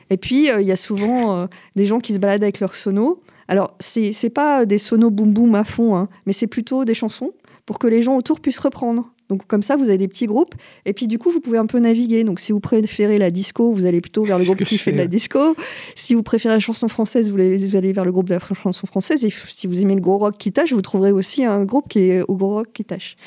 Et 0.10 0.18
puis, 0.18 0.50
euh, 0.50 0.62
il 0.62 0.68
y 0.68 0.72
a 0.72 0.78
souvent 0.78 1.38
euh, 1.38 1.48
des 1.76 1.86
gens 1.86 2.00
qui 2.00 2.14
se 2.14 2.20
baladent 2.20 2.44
avec 2.44 2.60
leurs 2.60 2.76
sonos. 2.76 3.22
Alors, 3.48 3.76
c'est 3.80 4.30
pas 4.34 4.66
des 4.66 4.78
sonos 4.78 5.12
boum 5.12 5.34
boum 5.34 5.54
à 5.56 5.64
fond, 5.64 5.96
hein, 5.96 6.10
mais 6.26 6.34
c'est 6.34 6.48
plutôt 6.48 6.84
des 6.84 6.96
chansons 6.96 7.32
pour 7.66 7.80
que 7.80 7.88
les 7.88 8.02
gens 8.02 8.16
autour 8.16 8.40
puissent 8.40 8.60
reprendre. 8.60 9.12
Donc 9.30 9.48
comme 9.48 9.64
ça, 9.64 9.76
vous 9.76 9.86
avez 9.86 9.98
des 9.98 10.08
petits 10.08 10.28
groupes, 10.28 10.56
et 10.86 10.94
puis 10.94 11.08
du 11.08 11.18
coup, 11.18 11.32
vous 11.32 11.40
pouvez 11.40 11.58
un 11.58 11.66
peu 11.66 11.80
naviguer. 11.80 12.24
Donc 12.24 12.40
si 12.40 12.52
vous 12.52 12.60
préférez 12.60 13.18
la 13.18 13.32
disco, 13.32 13.74
vous 13.74 13.86
allez 13.86 14.02
plutôt 14.02 14.24
vers 14.24 14.38
le 14.38 14.46
groupe 14.46 14.64
qui 14.64 14.78
fait 14.78 14.92
de 14.92 14.98
la 14.98 15.08
disco. 15.08 15.56
Si 15.96 16.14
vous 16.14 16.24
préférez 16.24 16.56
la 16.56 16.60
chanson 16.60 16.88
française, 16.88 17.32
vous 17.32 17.40
allez 17.40 17.94
vers 17.94 18.06
le 18.06 18.12
groupe 18.12 18.30
de 18.30 18.36
la 18.36 18.40
chanson 18.40 18.88
française. 18.88 19.26
Et 19.26 19.30
si 19.48 19.68
vous 19.68 19.82
aimez 19.82 19.96
le 19.96 20.02
gros 20.02 20.18
rock 20.18 20.36
qui 20.38 20.52
tâche, 20.52 20.74
vous 20.74 20.82
trouverez 20.82 21.12
aussi 21.12 21.44
un 21.44 21.64
groupe 21.66 21.88
qui 21.90 22.00
est 22.00 22.22
au 22.28 22.36
gros 22.36 22.56
rock 22.56 22.68
qui 22.74 22.86
tâche. 22.86 23.18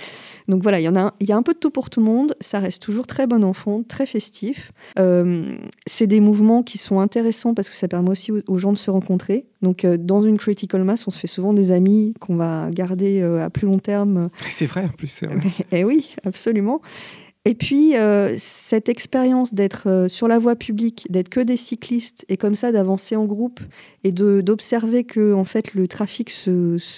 Donc 0.49 0.62
voilà, 0.62 0.81
il 0.81 0.85
y 0.85 0.88
en 0.88 0.97
a, 0.97 1.14
il 1.21 1.28
y 1.28 1.33
a 1.33 1.37
un 1.37 1.43
peu 1.43 1.52
de 1.52 1.59
tout 1.59 1.71
pour 1.71 1.90
tout 1.90 2.00
le 2.00 2.07
monde. 2.07 2.35
Ça 2.40 2.59
reste 2.59 2.83
toujours 2.83 3.07
très 3.07 3.26
bon 3.26 3.45
enfant, 3.45 3.83
très 3.87 4.07
festif. 4.07 4.73
Euh, 4.99 5.57
c'est 5.87 6.07
des 6.07 6.21
mouvements 6.21 6.62
qui 6.62 6.78
sont 6.78 7.00
intéressants 7.00 7.52
parce 7.52 7.69
que 7.69 7.75
ça 7.75 7.87
permet 7.87 8.11
aussi 8.11 8.33
aux, 8.33 8.59
gens 8.59 8.73
de 8.73 8.78
se 8.78 8.90
rencontrer. 8.90 9.47
Donc 9.61 9.85
euh, 9.85 9.99
dans 9.99 10.23
une 10.23 10.38
critical 10.38 10.83
mass, 10.85 11.07
on 11.07 11.11
se 11.11 11.19
fait 11.19 11.26
souvent 11.26 11.52
des 11.52 11.71
amis 11.71 12.14
qu'on 12.19 12.37
va 12.37 12.71
garder 12.71 13.21
euh, 13.21 13.45
à 13.45 13.50
plus 13.50 13.67
long 13.67 13.78
terme. 13.78 14.31
C'est 14.50 14.67
vrai 14.67 14.85
en 14.85 14.97
plus. 14.97 15.21
Eh 15.73 15.85
oui, 15.85 16.11
absolument. 16.25 16.81
Et 17.45 17.55
puis, 17.55 17.95
cette 18.37 18.88
expérience 18.88 19.55
d'être 19.55 20.07
sur 20.09 20.28
la 20.28 20.38
voie 20.38 20.55
publique, 20.55 21.07
d'être 21.09 21.31
que 21.31 21.40
des 21.40 21.57
cyclistes, 21.57 22.26
et 22.28 22.37
comme 22.37 22.55
ça 22.55 22.73
d'avancer 22.73 23.17
en 23.17 23.25
groupe, 23.25 23.61
et 24.05 24.12
d'observer 24.12 25.05
que 25.05 25.33
en 25.33 25.45
fait, 25.45 25.73
le 25.73 25.88
trafic 25.88 26.31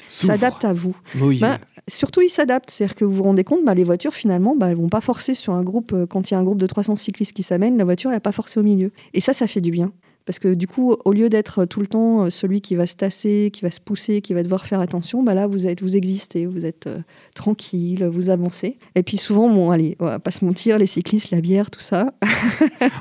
s'adapte 0.08 0.64
à 0.64 0.72
vous. 0.72 0.96
Oui. 1.20 1.38
Bah, 1.38 1.58
surtout, 1.90 2.22
ils 2.22 2.30
s'adaptent. 2.30 2.70
C'est-à-dire 2.70 2.94
que 2.94 3.04
vous 3.04 3.12
vous 3.12 3.22
rendez 3.22 3.44
compte, 3.44 3.64
bah, 3.64 3.74
les 3.74 3.84
voitures, 3.84 4.14
finalement, 4.14 4.56
bah, 4.56 4.68
elles 4.68 4.76
vont 4.76 4.88
pas 4.88 5.00
forcer 5.00 5.34
sur 5.34 5.52
un 5.52 5.62
groupe. 5.62 5.92
Euh, 5.92 6.06
quand 6.06 6.30
il 6.30 6.34
y 6.34 6.36
a 6.36 6.40
un 6.40 6.44
groupe 6.44 6.58
de 6.58 6.66
300 6.66 6.96
cyclistes 6.96 7.32
qui 7.32 7.42
s'amènent, 7.42 7.76
la 7.76 7.84
voiture, 7.84 8.10
n'a 8.10 8.20
pas 8.20 8.32
forcé 8.32 8.58
au 8.58 8.62
milieu. 8.62 8.92
Et 9.14 9.20
ça, 9.20 9.32
ça 9.32 9.46
fait 9.46 9.60
du 9.60 9.70
bien. 9.70 9.92
Parce 10.26 10.38
que 10.38 10.54
du 10.54 10.66
coup, 10.66 10.94
au 11.04 11.12
lieu 11.12 11.28
d'être 11.28 11.64
tout 11.64 11.80
le 11.80 11.86
temps 11.86 12.24
euh, 12.24 12.30
celui 12.30 12.60
qui 12.60 12.76
va 12.76 12.86
se 12.86 12.94
tasser, 12.94 13.50
qui 13.52 13.62
va 13.62 13.70
se 13.70 13.80
pousser, 13.80 14.20
qui 14.20 14.34
va 14.34 14.42
devoir 14.42 14.66
faire 14.66 14.80
attention, 14.80 15.22
bah 15.22 15.34
là, 15.34 15.46
vous, 15.46 15.66
êtes, 15.66 15.82
vous 15.82 15.96
existez, 15.96 16.46
vous 16.46 16.64
êtes 16.64 16.86
euh, 16.86 16.98
tranquille, 17.34 18.04
vous 18.04 18.30
avancez. 18.30 18.78
Et 18.94 19.02
puis 19.02 19.16
souvent, 19.16 19.48
bon, 19.48 19.70
allez, 19.70 19.96
on 19.98 20.04
va 20.04 20.18
pas 20.18 20.30
se 20.30 20.44
mentir, 20.44 20.78
les 20.78 20.86
cyclistes, 20.86 21.30
la 21.30 21.40
bière, 21.40 21.70
tout 21.70 21.80
ça. 21.80 22.12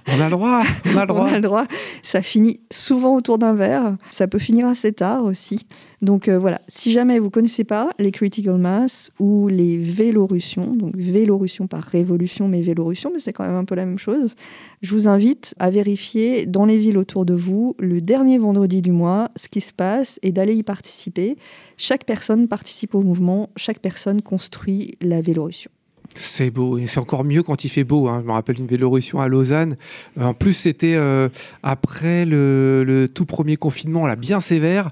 on 0.08 0.22
a 0.22 0.26
le 0.26 0.32
droit, 0.32 0.64
on 0.86 0.98
a 0.98 1.02
le 1.02 1.08
droit. 1.08 1.26
on 1.30 1.34
a 1.34 1.36
le 1.36 1.42
droit. 1.42 1.66
Ça 2.04 2.22
finit 2.22 2.60
souvent 2.72 3.16
autour 3.16 3.38
d'un 3.38 3.54
verre. 3.54 3.98
Ça 4.12 4.28
peut 4.28 4.40
finir 4.40 4.68
assez 4.68 4.94
tard 4.94 5.24
aussi. 5.24 5.60
Donc 6.02 6.30
euh, 6.30 6.40
voilà, 6.40 6.62
si 6.68 6.94
jamais 6.94 7.20
vous 7.20 7.30
connaissez 7.30 7.66
pas 7.66 7.90
les 8.00 8.12
critical 8.12 8.58
mass 8.58 9.12
ou 9.20 9.50
les 9.50 9.78
vélorussions, 9.78 10.74
donc 10.76 10.96
vélorussion 10.96 11.68
par 11.68 11.84
révolution, 11.84 12.48
mais 12.48 12.62
vélorussion, 12.62 13.12
mais 13.14 13.20
c'est 13.20 13.34
quand 13.34 13.46
même 13.46 13.56
un 13.56 13.66
peu 13.66 13.76
la 13.76 13.86
même 13.86 14.00
chose, 14.00 14.36
je 14.82 14.94
vous 14.94 15.10
invite 15.10 15.54
à 15.60 15.70
vérifier 15.70 16.46
dans 16.46 16.66
les 16.66 16.78
villes 16.78 16.98
autour 16.98 17.19
de 17.26 17.34
vous 17.34 17.76
le 17.80 18.02
dernier 18.02 18.38
vendredi 18.38 18.82
du 18.82 18.92
mois 18.92 19.30
ce 19.36 19.48
qui 19.48 19.62
se 19.62 19.74
passe 19.74 20.20
et 20.24 20.32
d'aller 20.32 20.56
y 20.56 20.64
participer. 20.64 21.38
Chaque 21.78 22.06
personne 22.06 22.48
participe 22.48 22.96
au 22.96 23.02
mouvement, 23.02 23.50
chaque 23.56 23.80
personne 23.80 24.22
construit 24.22 24.96
la 25.02 25.22
Vélorussion. 25.22 25.72
C'est 26.16 26.50
beau, 26.50 26.78
et 26.80 26.88
c'est 26.88 27.00
encore 27.00 27.24
mieux 27.24 27.44
quand 27.44 27.64
il 27.64 27.70
fait 27.70 27.84
beau. 27.84 28.08
Hein. 28.08 28.22
Je 28.22 28.28
me 28.28 28.32
rappelle 28.32 28.60
une 28.60 28.66
Vélorussion 28.66 29.20
à 29.20 29.28
Lausanne. 29.28 29.78
Euh, 30.18 30.26
en 30.26 30.34
plus, 30.34 30.54
c'était 30.54 30.96
euh, 30.96 31.30
après 31.62 32.26
le, 32.26 33.08
tout 33.14 33.26
premier 33.26 33.58
confinement, 33.58 34.08
là, 34.08 34.16
bien 34.16 34.40
sévère. 34.40 34.90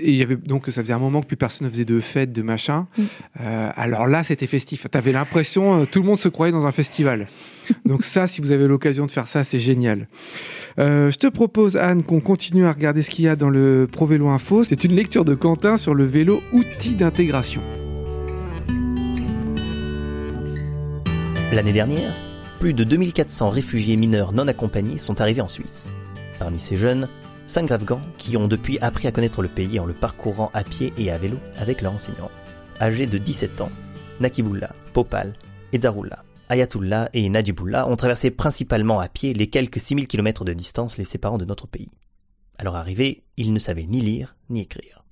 Et 0.00 0.10
il 0.10 0.16
y 0.16 0.22
avait, 0.22 0.36
donc, 0.36 0.66
ça 0.66 0.80
faisait 0.80 0.94
un 0.94 0.98
moment 0.98 1.20
que 1.20 1.26
plus 1.26 1.36
personne 1.36 1.66
ne 1.66 1.70
faisait 1.70 1.84
de 1.84 2.00
fêtes, 2.00 2.32
de 2.32 2.42
machin. 2.42 2.86
Mm. 2.96 3.02
Euh, 3.40 3.70
alors 3.74 4.06
là, 4.06 4.24
c'était 4.24 4.46
festif. 4.46 4.86
Tu 4.90 4.96
avais 4.96 5.12
l'impression, 5.12 5.84
tout 5.84 6.00
le 6.00 6.06
monde 6.06 6.18
se 6.18 6.28
croyait 6.28 6.52
dans 6.52 6.64
un 6.64 6.72
festival. 6.72 7.26
Donc 7.84 8.04
ça, 8.04 8.26
si 8.26 8.40
vous 8.40 8.50
avez 8.50 8.66
l'occasion 8.66 9.06
de 9.06 9.10
faire 9.10 9.26
ça, 9.26 9.44
c'est 9.44 9.58
génial. 9.58 10.08
je 10.78 11.16
te 11.16 11.26
propose, 11.26 11.76
Anne, 11.76 12.02
qu'on 12.02 12.20
continue 12.20 12.66
à 12.66 12.72
regarder 12.72 13.02
ce 13.02 13.10
qu'il 13.10 13.24
y 13.24 13.28
a 13.28 13.36
dans 13.36 13.50
le 13.50 13.88
Pro 13.90 14.06
Vélo 14.06 14.28
Info. 14.28 14.64
C'est 14.64 14.84
une 14.84 14.94
lecture 14.94 15.24
de 15.24 15.34
Quentin 15.34 15.76
sur 15.76 15.94
le 15.94 16.04
vélo 16.04 16.42
outil 16.52 16.94
d'intégration. 16.94 17.62
L'année 21.52 21.72
dernière, 21.72 22.12
plus 22.60 22.74
de 22.74 22.84
2400 22.84 23.48
réfugiés 23.48 23.96
mineurs 23.96 24.32
non 24.32 24.48
accompagnés 24.48 24.98
sont 24.98 25.20
arrivés 25.20 25.40
en 25.40 25.48
Suisse. 25.48 25.92
Parmi 26.38 26.60
ces 26.60 26.76
jeunes, 26.76 27.08
5 27.46 27.70
Afghans 27.70 28.02
qui 28.18 28.36
ont 28.36 28.48
depuis 28.48 28.78
appris 28.80 29.08
à 29.08 29.12
connaître 29.12 29.40
le 29.40 29.48
pays 29.48 29.80
en 29.80 29.86
le 29.86 29.94
parcourant 29.94 30.50
à 30.52 30.62
pied 30.62 30.92
et 30.98 31.10
à 31.10 31.16
vélo 31.16 31.38
avec 31.56 31.80
leurs 31.80 31.94
enseignants. 31.94 32.30
Âgés 32.80 33.06
de 33.06 33.16
17 33.16 33.62
ans, 33.62 33.72
Nakibullah, 34.20 34.74
Popal, 34.92 35.32
Edzarullah, 35.72 36.22
Ayatullah 36.48 37.10
et 37.12 37.28
Najibullah 37.28 37.88
ont 37.88 37.96
traversé 37.96 38.30
principalement 38.30 39.00
à 39.00 39.08
pied 39.08 39.34
les 39.34 39.48
quelques 39.48 39.80
6000 39.80 40.06
km 40.06 40.44
de 40.44 40.52
distance 40.52 40.96
les 40.96 41.04
séparant 41.04 41.38
de 41.38 41.44
notre 41.44 41.66
pays. 41.66 41.90
À 42.58 42.64
leur 42.64 42.74
arrivée, 42.74 43.22
ils 43.36 43.52
ne 43.52 43.58
savaient 43.58 43.86
ni 43.86 44.00
lire 44.00 44.34
ni 44.50 44.62
écrire. 44.62 45.04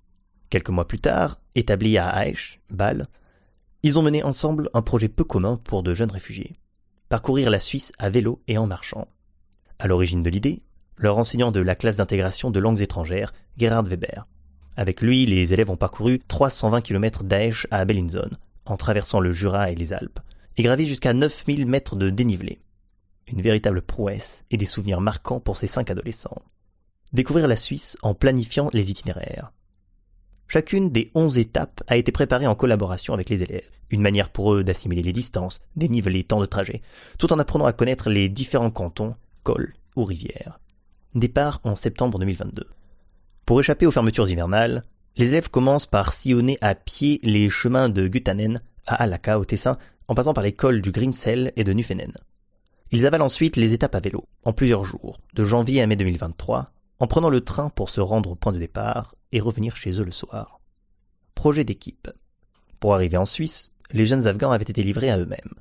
Quelques 0.50 0.70
mois 0.70 0.88
plus 0.88 1.00
tard, 1.00 1.40
établis 1.54 1.98
à 1.98 2.26
Aesh, 2.26 2.60
Bâle, 2.70 3.06
ils 3.82 3.98
ont 3.98 4.02
mené 4.02 4.22
ensemble 4.22 4.70
un 4.74 4.82
projet 4.82 5.08
peu 5.08 5.24
commun 5.24 5.58
pour 5.64 5.82
de 5.82 5.94
jeunes 5.94 6.10
réfugiés. 6.10 6.54
Parcourir 7.08 7.50
la 7.50 7.60
Suisse 7.60 7.92
à 7.98 8.10
vélo 8.10 8.42
et 8.48 8.58
en 8.58 8.66
marchant. 8.66 9.06
À 9.78 9.86
l'origine 9.86 10.22
de 10.22 10.30
l'idée, 10.30 10.62
leur 10.96 11.18
enseignant 11.18 11.52
de 11.52 11.60
la 11.60 11.74
classe 11.74 11.98
d'intégration 11.98 12.50
de 12.50 12.58
langues 12.58 12.80
étrangères, 12.80 13.32
Gerhard 13.56 13.84
Weber. 13.84 14.26
Avec 14.76 15.02
lui, 15.02 15.26
les 15.26 15.52
élèves 15.52 15.70
ont 15.70 15.76
parcouru 15.76 16.20
320 16.26 16.80
km 16.80 17.24
d'Aesch 17.24 17.66
à 17.70 17.84
Bellinzone, 17.84 18.36
en 18.64 18.76
traversant 18.76 19.20
le 19.20 19.32
Jura 19.32 19.70
et 19.70 19.74
les 19.74 19.92
Alpes, 19.92 20.20
et 20.56 20.62
gravi 20.62 20.86
jusqu'à 20.86 21.12
9000 21.12 21.66
mètres 21.66 21.96
de 21.96 22.10
dénivelé. 22.10 22.58
Une 23.26 23.42
véritable 23.42 23.82
prouesse 23.82 24.44
et 24.50 24.56
des 24.56 24.66
souvenirs 24.66 25.00
marquants 25.00 25.40
pour 25.40 25.56
ces 25.56 25.66
cinq 25.66 25.90
adolescents. 25.90 26.42
Découvrir 27.12 27.48
la 27.48 27.56
Suisse 27.56 27.96
en 28.02 28.14
planifiant 28.14 28.70
les 28.72 28.90
itinéraires. 28.90 29.52
Chacune 30.48 30.90
des 30.90 31.10
onze 31.14 31.38
étapes 31.38 31.82
a 31.88 31.96
été 31.96 32.12
préparée 32.12 32.46
en 32.46 32.54
collaboration 32.54 33.14
avec 33.14 33.28
les 33.28 33.42
élèves, 33.42 33.68
une 33.90 34.00
manière 34.00 34.30
pour 34.30 34.54
eux 34.54 34.62
d'assimiler 34.62 35.02
les 35.02 35.12
distances, 35.12 35.60
déniveler 35.74 36.18
les 36.18 36.24
temps 36.24 36.40
de 36.40 36.46
trajet, 36.46 36.82
tout 37.18 37.32
en 37.32 37.38
apprenant 37.40 37.66
à 37.66 37.72
connaître 37.72 38.10
les 38.10 38.28
différents 38.28 38.70
cantons, 38.70 39.16
cols 39.42 39.74
ou 39.96 40.04
rivières. 40.04 40.60
Départ 41.16 41.60
en 41.64 41.74
septembre 41.74 42.18
2022. 42.20 42.64
Pour 43.44 43.58
échapper 43.58 43.86
aux 43.86 43.90
fermetures 43.90 44.28
hivernales, 44.28 44.82
les 45.16 45.28
élèves 45.28 45.50
commencent 45.50 45.86
par 45.86 46.12
sillonner 46.12 46.58
à 46.60 46.74
pied 46.74 47.20
les 47.22 47.48
chemins 47.48 47.88
de 47.88 48.06
Gutanen 48.06 48.60
à 48.86 49.02
Alaka 49.02 49.38
au 49.38 49.44
Tessin, 49.44 49.78
en 50.08 50.14
passant 50.14 50.34
par 50.34 50.44
les 50.44 50.52
cols 50.52 50.82
du 50.82 50.90
Grimsel 50.90 51.52
et 51.56 51.64
de 51.64 51.72
Nufenen. 51.72 52.12
Ils 52.92 53.06
avalent 53.06 53.24
ensuite 53.24 53.56
les 53.56 53.72
étapes 53.72 53.94
à 53.94 54.00
vélo, 54.00 54.28
en 54.44 54.52
plusieurs 54.52 54.84
jours, 54.84 55.20
de 55.34 55.44
janvier 55.44 55.82
à 55.82 55.86
mai 55.86 55.96
2023, 55.96 56.66
en 56.98 57.06
prenant 57.06 57.30
le 57.30 57.40
train 57.42 57.68
pour 57.70 57.90
se 57.90 58.00
rendre 58.00 58.30
au 58.30 58.34
point 58.36 58.52
de 58.52 58.58
départ 58.58 59.14
et 59.32 59.40
revenir 59.40 59.76
chez 59.76 60.00
eux 60.00 60.04
le 60.04 60.12
soir. 60.12 60.60
Projet 61.34 61.64
d'équipe. 61.64 62.08
Pour 62.80 62.94
arriver 62.94 63.16
en 63.16 63.24
Suisse, 63.24 63.72
les 63.92 64.06
jeunes 64.06 64.26
Afghans 64.26 64.52
avaient 64.52 64.64
été 64.64 64.82
livrés 64.82 65.10
à 65.10 65.18
eux-mêmes. 65.18 65.54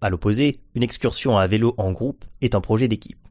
À 0.00 0.10
l'opposé, 0.10 0.60
une 0.74 0.82
excursion 0.82 1.38
à 1.38 1.46
vélo 1.46 1.74
en 1.78 1.92
groupe 1.92 2.24
est 2.40 2.54
un 2.54 2.60
projet 2.60 2.88
d'équipe. 2.88 3.26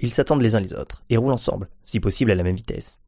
Ils 0.00 0.10
s'attendent 0.10 0.42
les 0.42 0.54
uns 0.54 0.60
les 0.60 0.74
autres 0.74 1.02
et 1.08 1.16
roulent 1.16 1.32
ensemble, 1.32 1.68
si 1.84 2.00
possible 2.00 2.30
à 2.30 2.34
la 2.34 2.42
même 2.42 2.56
vitesse. 2.56 3.00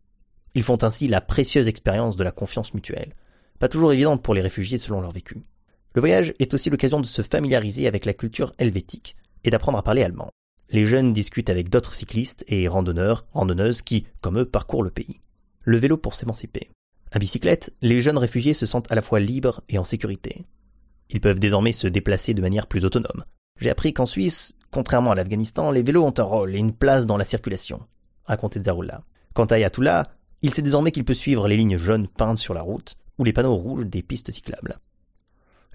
Ils 0.54 0.62
font 0.62 0.82
ainsi 0.82 1.06
la 1.06 1.20
précieuse 1.20 1.68
expérience 1.68 2.16
de 2.16 2.24
la 2.24 2.32
confiance 2.32 2.72
mutuelle, 2.72 3.14
pas 3.58 3.68
toujours 3.68 3.92
évidente 3.92 4.22
pour 4.22 4.34
les 4.34 4.40
réfugiés 4.40 4.78
selon 4.78 5.00
leur 5.00 5.12
vécu. 5.12 5.42
Le 5.96 6.00
voyage 6.00 6.34
est 6.38 6.54
aussi 6.54 6.70
l'occasion 6.70 7.00
de 7.00 7.06
se 7.06 7.22
familiariser 7.22 7.88
avec 7.88 8.04
la 8.04 8.14
culture 8.14 8.52
helvétique 8.58 9.16
et 9.42 9.50
d'apprendre 9.50 9.78
à 9.78 9.82
parler 9.82 10.04
allemand 10.04 10.30
les 10.70 10.84
jeunes 10.84 11.12
discutent 11.12 11.50
avec 11.50 11.68
d'autres 11.68 11.94
cyclistes 11.94 12.44
et 12.48 12.68
randonneurs, 12.68 13.26
randonneuses 13.32 13.82
qui, 13.82 14.06
comme 14.20 14.38
eux, 14.38 14.44
parcourent 14.44 14.82
le 14.82 14.90
pays. 14.90 15.20
Le 15.62 15.78
vélo 15.78 15.96
pour 15.96 16.14
s'émanciper. 16.14 16.70
À 17.12 17.18
bicyclette, 17.18 17.72
les 17.82 18.00
jeunes 18.00 18.18
réfugiés 18.18 18.54
se 18.54 18.66
sentent 18.66 18.90
à 18.90 18.94
la 18.94 19.02
fois 19.02 19.20
libres 19.20 19.62
et 19.68 19.78
en 19.78 19.84
sécurité. 19.84 20.44
Ils 21.10 21.20
peuvent 21.20 21.38
désormais 21.38 21.72
se 21.72 21.86
déplacer 21.86 22.34
de 22.34 22.42
manière 22.42 22.66
plus 22.66 22.84
autonome. 22.84 23.24
J'ai 23.60 23.70
appris 23.70 23.92
qu'en 23.92 24.06
Suisse, 24.06 24.56
contrairement 24.70 25.12
à 25.12 25.14
l'Afghanistan, 25.14 25.70
les 25.70 25.82
vélos 25.82 26.04
ont 26.04 26.14
un 26.18 26.22
rôle 26.22 26.54
et 26.54 26.58
une 26.58 26.74
place 26.74 27.06
dans 27.06 27.16
la 27.16 27.24
circulation, 27.24 27.80
racontait 28.24 28.62
Zaroula. 28.64 29.02
Quant 29.34 29.46
à 29.46 29.54
Ayatollah, 29.54 30.08
il 30.42 30.52
sait 30.52 30.62
désormais 30.62 30.90
qu'il 30.90 31.04
peut 31.04 31.14
suivre 31.14 31.48
les 31.48 31.56
lignes 31.56 31.78
jaunes 31.78 32.08
peintes 32.08 32.38
sur 32.38 32.54
la 32.54 32.62
route 32.62 32.96
ou 33.18 33.24
les 33.24 33.32
panneaux 33.32 33.56
rouges 33.56 33.86
des 33.86 34.02
pistes 34.02 34.32
cyclables. 34.32 34.78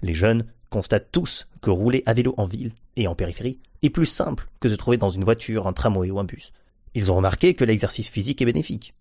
Les 0.02 0.14
jeunes 0.14 0.46
constatent 0.68 1.10
tous 1.12 1.46
que 1.60 1.70
rouler 1.70 2.02
à 2.06 2.12
vélo 2.12 2.34
en 2.36 2.44
ville 2.44 2.72
et 2.96 3.06
en 3.06 3.14
périphérie 3.14 3.60
est 3.82 3.90
plus 3.90 4.06
simple 4.06 4.48
que 4.60 4.68
se 4.68 4.74
trouver 4.74 4.96
dans 4.96 5.10
une 5.10 5.24
voiture, 5.24 5.66
un 5.66 5.72
tramway 5.72 6.10
ou 6.10 6.18
un 6.18 6.24
bus. 6.24 6.52
Ils 6.94 7.10
ont 7.10 7.16
remarqué 7.16 7.54
que 7.54 7.64
l'exercice 7.64 8.08
physique 8.08 8.42
est 8.42 8.46
bénéfique. 8.46 8.94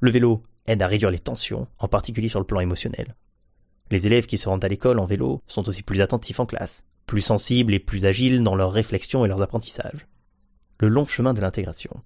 Le 0.00 0.10
vélo 0.10 0.42
aide 0.66 0.82
à 0.82 0.86
réduire 0.86 1.10
les 1.10 1.18
tensions, 1.18 1.68
en 1.78 1.88
particulier 1.88 2.28
sur 2.28 2.40
le 2.40 2.46
plan 2.46 2.60
émotionnel. 2.60 3.14
Les 3.90 4.06
élèves 4.06 4.26
qui 4.26 4.38
se 4.38 4.48
rendent 4.48 4.64
à 4.64 4.68
l'école 4.68 4.98
en 4.98 5.06
vélo 5.06 5.42
sont 5.46 5.68
aussi 5.68 5.82
plus 5.82 6.00
attentifs 6.00 6.40
en 6.40 6.46
classe, 6.46 6.84
plus 7.06 7.20
sensibles 7.20 7.74
et 7.74 7.78
plus 7.78 8.06
agiles 8.06 8.42
dans 8.42 8.56
leurs 8.56 8.72
réflexions 8.72 9.24
et 9.24 9.28
leurs 9.28 9.42
apprentissages. 9.42 10.06
Le 10.80 10.88
long 10.88 11.06
chemin 11.06 11.34
de 11.34 11.40
l'intégration. 11.40 12.02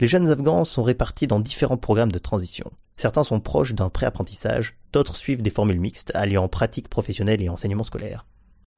Les 0.00 0.08
jeunes 0.08 0.28
Afghans 0.28 0.64
sont 0.64 0.82
répartis 0.82 1.26
dans 1.26 1.40
différents 1.40 1.76
programmes 1.76 2.12
de 2.12 2.18
transition. 2.18 2.70
Certains 2.98 3.22
sont 3.22 3.40
proches 3.40 3.74
d'un 3.74 3.88
pré-apprentissage, 3.88 4.76
d'autres 4.92 5.16
suivent 5.16 5.40
des 5.40 5.50
formules 5.50 5.80
mixtes 5.80 6.10
alliant 6.14 6.48
pratique 6.48 6.88
professionnelle 6.88 7.40
et 7.40 7.48
enseignement 7.48 7.84
scolaire. 7.84 8.26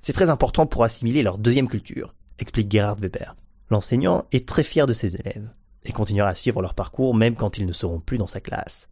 C'est 0.02 0.12
très 0.12 0.30
important 0.30 0.66
pour 0.66 0.84
assimiler 0.84 1.22
leur 1.22 1.38
deuxième 1.38 1.68
culture, 1.68 2.14
explique 2.38 2.70
Gerhard 2.70 3.00
Weber. 3.00 3.34
L'enseignant 3.70 4.24
est 4.30 4.46
très 4.46 4.62
fier 4.62 4.86
de 4.86 4.92
ses 4.92 5.16
élèves 5.16 5.48
et 5.84 5.92
continuera 5.92 6.28
à 6.28 6.34
suivre 6.34 6.60
leur 6.60 6.74
parcours 6.74 7.14
même 7.14 7.34
quand 7.34 7.56
ils 7.56 7.66
ne 7.66 7.72
seront 7.72 8.00
plus 8.00 8.18
dans 8.18 8.26
sa 8.26 8.40
classe. 8.40 8.90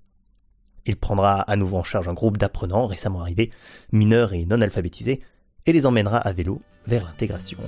Il 0.87 0.97
prendra 0.97 1.43
à 1.43 1.57
nouveau 1.57 1.77
en 1.77 1.85
charge 1.85 2.09
un 2.09 2.15
groupe 2.15 2.39
d'apprenants 2.39 2.87
récemment 2.87 3.21
arrivés, 3.21 3.51
mineurs 3.93 4.33
et 4.33 4.47
non 4.47 4.63
alphabétisés, 4.63 5.21
et 5.67 5.73
les 5.73 5.85
emmènera 5.85 6.17
à 6.17 6.33
vélo 6.33 6.63
vers 6.87 7.05
l'intégration. 7.05 7.59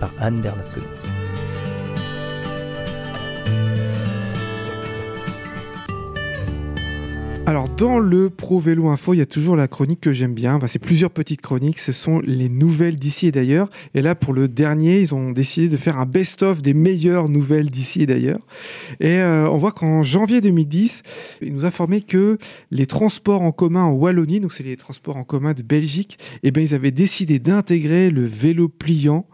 Par 0.00 0.10
Anne 0.18 0.40
Bernasconi. 0.40 0.86
Alors 7.46 7.68
dans 7.68 7.98
le 7.98 8.30
Pro 8.30 8.58
Vélo 8.58 8.88
Info, 8.88 9.12
il 9.12 9.18
y 9.18 9.20
a 9.20 9.26
toujours 9.26 9.54
la 9.54 9.68
chronique 9.68 10.00
que 10.00 10.14
j'aime 10.14 10.32
bien. 10.32 10.58
c'est 10.66 10.78
plusieurs 10.78 11.10
petites 11.10 11.42
chroniques. 11.42 11.78
Ce 11.78 11.92
sont 11.92 12.20
les 12.20 12.48
nouvelles 12.48 12.96
d'ici 12.96 13.26
et 13.26 13.32
d'ailleurs. 13.32 13.68
Et 13.92 14.00
là, 14.00 14.14
pour 14.14 14.32
le 14.32 14.48
dernier, 14.48 15.00
ils 15.00 15.14
ont 15.14 15.30
décidé 15.30 15.68
de 15.68 15.76
faire 15.76 15.98
un 15.98 16.06
best-of 16.06 16.62
des 16.62 16.72
meilleures 16.72 17.28
nouvelles 17.28 17.68
d'ici 17.68 18.00
et 18.00 18.06
d'ailleurs. 18.06 18.40
Et 18.98 19.18
euh, 19.18 19.46
on 19.50 19.58
voit 19.58 19.72
qu'en 19.72 20.02
janvier 20.02 20.40
2010, 20.40 21.02
ils 21.42 21.52
nous 21.52 21.66
informaient 21.66 22.00
que 22.00 22.38
les 22.70 22.86
transports 22.86 23.42
en 23.42 23.52
commun 23.52 23.82
en 23.82 23.92
Wallonie, 23.92 24.40
donc 24.40 24.54
c'est 24.54 24.64
les 24.64 24.78
transports 24.78 25.18
en 25.18 25.24
commun 25.24 25.52
de 25.52 25.62
Belgique, 25.62 26.18
eh 26.44 26.50
bien, 26.50 26.62
ils 26.62 26.74
avaient 26.74 26.92
décidé 26.92 27.40
d'intégrer 27.40 28.08
le 28.08 28.24
vélo 28.24 28.70
pliant 28.70 29.26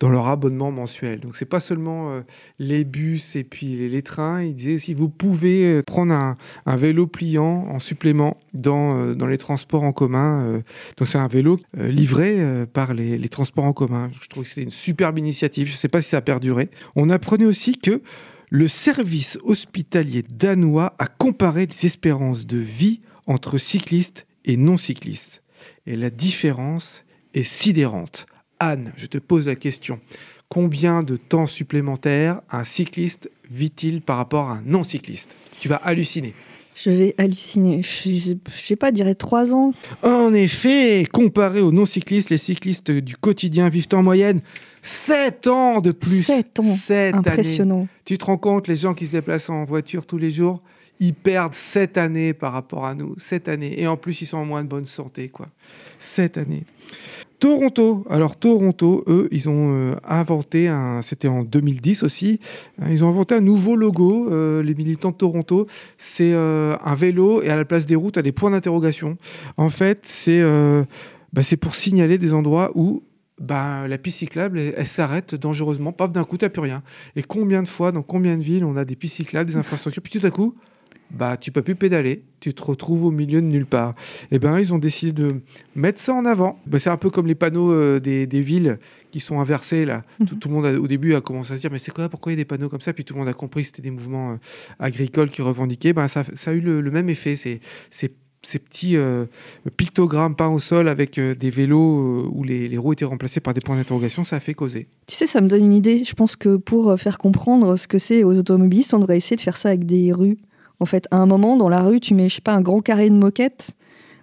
dans 0.00 0.08
leur 0.08 0.28
abonnement 0.28 0.72
mensuel. 0.72 1.20
Donc 1.20 1.36
c'est 1.36 1.44
pas 1.44 1.60
seulement 1.60 2.12
euh, 2.12 2.20
les 2.58 2.84
bus 2.84 3.36
et 3.36 3.44
puis 3.44 3.88
les, 3.88 4.02
trains. 4.02 4.42
Ils 4.42 4.54
disaient 4.54 4.76
aussi 4.76 4.94
vous 4.94 5.10
pouvez 5.10 5.66
euh, 5.66 5.82
prendre 5.82 6.14
un 6.14 6.76
vélo 6.76 7.06
pliant 7.06 7.57
en 7.68 7.78
supplément 7.78 8.36
dans, 8.54 8.98
euh, 8.98 9.14
dans 9.14 9.26
les 9.26 9.38
transports 9.38 9.82
en 9.82 9.92
commun. 9.92 10.44
Euh, 10.44 10.60
donc 10.96 11.08
c'est 11.08 11.18
un 11.18 11.28
vélo 11.28 11.58
euh, 11.76 11.88
livré 11.88 12.66
par 12.72 12.94
les, 12.94 13.18
les 13.18 13.28
transports 13.28 13.64
en 13.64 13.72
commun. 13.72 14.10
Je 14.22 14.28
trouve 14.28 14.44
que 14.44 14.48
c'est 14.48 14.62
une 14.62 14.70
superbe 14.70 15.18
initiative. 15.18 15.66
Je 15.66 15.72
ne 15.72 15.78
sais 15.78 15.88
pas 15.88 16.02
si 16.02 16.10
ça 16.10 16.18
a 16.18 16.22
perduré. 16.22 16.70
On 16.96 17.10
apprenait 17.10 17.46
aussi 17.46 17.76
que 17.76 18.00
Le 18.50 18.66
service 18.66 19.38
hospitalier 19.44 20.22
danois 20.22 20.94
a 20.98 21.06
comparé 21.06 21.66
les 21.66 21.86
espérances 21.86 22.46
de 22.46 22.56
vie 22.56 23.00
entre 23.26 23.58
cyclistes 23.58 24.26
et 24.46 24.56
non-cyclistes. 24.56 25.42
Et 25.86 25.96
la 25.96 26.08
différence 26.08 27.04
est 27.34 27.42
sidérante. 27.42 28.26
Anne, 28.58 28.92
je 28.96 29.06
te 29.06 29.18
pose 29.18 29.48
la 29.48 29.54
question. 29.54 30.00
Combien 30.48 31.02
de 31.02 31.16
temps 31.16 31.46
supplémentaire 31.46 32.40
un 32.50 32.64
cycliste 32.64 33.30
vit-il 33.50 34.00
par 34.00 34.16
rapport 34.16 34.48
à 34.48 34.54
un 34.54 34.62
non-cycliste? 34.62 35.36
Tu 35.60 35.68
vas 35.68 35.76
halluciner. 35.76 36.34
Je 36.84 36.90
vais 36.90 37.14
halluciner. 37.18 37.82
Je, 37.82 38.10
je, 38.10 38.32
je 38.54 38.62
sais 38.62 38.76
pas, 38.76 38.92
dirais 38.92 39.16
trois 39.16 39.54
ans. 39.54 39.72
En 40.02 40.32
effet, 40.32 41.06
comparé 41.12 41.60
aux 41.60 41.72
non-cyclistes, 41.72 42.30
les 42.30 42.38
cyclistes 42.38 42.90
du 42.90 43.16
quotidien 43.16 43.68
vivent 43.68 43.88
en 43.92 44.02
moyenne 44.02 44.40
7 44.82 45.48
ans 45.48 45.80
de 45.80 45.90
plus. 45.90 46.22
Sept 46.22 46.60
ans. 46.60 46.62
Sept 46.62 47.14
années. 47.14 47.28
Impressionnant. 47.28 47.88
Tu 48.04 48.16
te 48.16 48.24
rends 48.24 48.38
compte, 48.38 48.68
les 48.68 48.76
gens 48.76 48.94
qui 48.94 49.06
se 49.06 49.12
déplacent 49.12 49.50
en 49.50 49.64
voiture 49.64 50.06
tous 50.06 50.18
les 50.18 50.30
jours, 50.30 50.62
ils 51.00 51.14
perdent 51.14 51.54
7 51.54 51.96
années 51.98 52.32
par 52.34 52.52
rapport 52.52 52.84
à 52.86 52.94
nous. 52.94 53.14
7 53.18 53.48
années. 53.48 53.80
Et 53.80 53.86
en 53.86 53.96
plus, 53.96 54.20
ils 54.22 54.26
sont 54.26 54.38
en 54.38 54.44
moins 54.44 54.62
de 54.64 54.68
bonne 54.68 54.86
santé, 54.86 55.28
quoi. 55.28 55.48
7 56.00 56.38
années. 56.38 56.64
Toronto. 57.38 58.04
Alors 58.10 58.36
Toronto, 58.36 59.04
eux, 59.06 59.28
ils 59.30 59.48
ont 59.48 59.72
euh, 59.72 59.94
inventé. 60.04 60.72
C'était 61.02 61.28
en 61.28 61.44
2010 61.44 62.02
aussi. 62.02 62.40
hein, 62.80 62.86
Ils 62.90 63.04
ont 63.04 63.08
inventé 63.08 63.36
un 63.36 63.40
nouveau 63.40 63.76
logo. 63.76 64.28
euh, 64.30 64.62
les 64.62 64.74
militants 64.74 65.10
de 65.12 65.16
Toronto, 65.16 65.66
c'est 65.98 66.32
euh, 66.32 66.76
un 66.84 66.94
vélo 66.96 67.42
et 67.42 67.50
à 67.50 67.56
la 67.56 67.64
place 67.64 67.86
des 67.86 67.94
routes, 67.94 68.18
à 68.18 68.22
des 68.22 68.32
points 68.32 68.50
d'interrogation. 68.50 69.16
En 69.56 69.68
fait, 69.68 70.00
c'est 70.04 70.42
bah, 71.32 71.42
c'est 71.42 71.56
pour 71.58 71.74
signaler 71.74 72.18
des 72.18 72.32
endroits 72.34 72.72
où 72.74 73.02
bah, 73.38 73.86
la 73.86 73.98
piste 73.98 74.18
cyclable, 74.18 74.58
elle, 74.58 74.74
elle 74.76 74.86
s'arrête 74.86 75.34
dangereusement. 75.36 75.92
Paf, 75.92 76.10
d'un 76.10 76.24
coup, 76.24 76.38
t'as 76.38 76.48
plus 76.48 76.62
rien. 76.62 76.82
Et 77.14 77.22
combien 77.22 77.62
de 77.62 77.68
fois, 77.68 77.92
dans 77.92 78.02
combien 78.02 78.36
de 78.36 78.42
villes, 78.42 78.64
on 78.64 78.76
a 78.76 78.84
des 78.84 78.96
pistes 78.96 79.16
cyclables, 79.16 79.48
des 79.50 79.56
infrastructures, 79.56 80.02
puis 80.02 80.18
tout 80.18 80.26
à 80.26 80.30
coup, 80.30 80.54
bah, 81.10 81.36
tu 81.36 81.50
peux 81.52 81.62
plus 81.62 81.74
pédaler, 81.74 82.22
tu 82.40 82.52
te 82.54 82.62
retrouves 82.62 83.04
au 83.04 83.10
milieu 83.10 83.40
de 83.40 83.46
nulle 83.46 83.66
part. 83.66 83.94
Et 84.30 84.38
ben, 84.38 84.58
ils 84.58 84.72
ont 84.72 84.78
décidé 84.78 85.12
de 85.12 85.40
mettre 85.74 86.00
ça 86.00 86.12
en 86.14 86.24
avant. 86.24 86.58
Bah, 86.66 86.78
c'est 86.78 86.90
un 86.90 86.96
peu 86.96 87.10
comme 87.10 87.26
les 87.26 87.34
panneaux 87.34 87.72
euh, 87.72 87.98
des, 88.00 88.26
des 88.26 88.40
villes 88.40 88.78
qui 89.10 89.20
sont 89.20 89.40
inversés 89.40 89.84
là. 89.86 90.04
Tout, 90.26 90.36
tout 90.36 90.48
le 90.48 90.54
monde 90.54 90.66
a- 90.66 90.78
au 90.80 90.86
début 90.86 91.14
a 91.14 91.20
commencé 91.20 91.52
à 91.52 91.56
se 91.56 91.60
dire 91.62 91.70
mais 91.72 91.78
c'est 91.78 91.92
quoi 91.92 92.08
Pourquoi 92.08 92.32
il 92.32 92.34
y 92.34 92.38
a 92.38 92.42
des 92.42 92.44
panneaux 92.44 92.68
comme 92.68 92.80
ça? 92.82 92.92
Puis 92.92 93.04
tout 93.04 93.14
le 93.14 93.20
monde 93.20 93.28
a 93.28 93.32
compris 93.34 93.62
que 93.62 93.68
c'était 93.68 93.82
des 93.82 93.90
mouvements 93.90 94.32
euh, 94.32 94.36
agricoles 94.78 95.30
qui 95.30 95.40
revendiquaient. 95.42 95.92
Ben, 95.94 96.08
ça, 96.08 96.24
ça 96.34 96.50
a 96.50 96.54
eu 96.54 96.60
le, 96.60 96.80
le 96.80 96.90
même 96.90 97.08
effet. 97.08 97.36
C'est 97.36 97.60
ces 98.40 98.58
petits 98.60 98.96
euh, 98.96 99.24
pictogrammes 99.76 100.36
peints 100.36 100.48
au 100.48 100.60
sol 100.60 100.88
avec 100.88 101.18
euh, 101.18 101.34
des 101.34 101.50
vélos 101.50 102.22
euh, 102.24 102.28
où 102.30 102.44
les, 102.44 102.68
les 102.68 102.78
roues 102.78 102.92
étaient 102.92 103.04
remplacées 103.04 103.40
par 103.40 103.52
des 103.52 103.60
points 103.60 103.76
d'interrogation, 103.76 104.22
ça 104.22 104.36
a 104.36 104.40
fait 104.40 104.54
causer. 104.54 104.86
Tu 105.08 105.16
sais, 105.16 105.26
ça 105.26 105.40
me 105.40 105.48
donne 105.48 105.64
une 105.64 105.72
idée. 105.74 106.04
Je 106.04 106.14
pense 106.14 106.36
que 106.36 106.56
pour 106.56 106.98
faire 106.98 107.18
comprendre 107.18 107.74
ce 107.76 107.88
que 107.88 107.98
c'est 107.98 108.22
aux 108.22 108.38
automobilistes, 108.38 108.94
on 108.94 109.00
devrait 109.00 109.16
essayer 109.16 109.34
de 109.36 109.40
faire 109.40 109.56
ça 109.56 109.70
avec 109.70 109.86
des 109.86 110.12
rues. 110.12 110.38
En 110.80 110.86
fait, 110.86 111.06
à 111.10 111.16
un 111.16 111.26
moment, 111.26 111.56
dans 111.56 111.68
la 111.68 111.80
rue, 111.82 112.00
tu 112.00 112.14
mets, 112.14 112.28
je 112.28 112.36
sais 112.36 112.40
pas, 112.40 112.52
un 112.54 112.60
grand 112.60 112.80
carré 112.80 113.10
de 113.10 113.14
moquette 113.14 113.70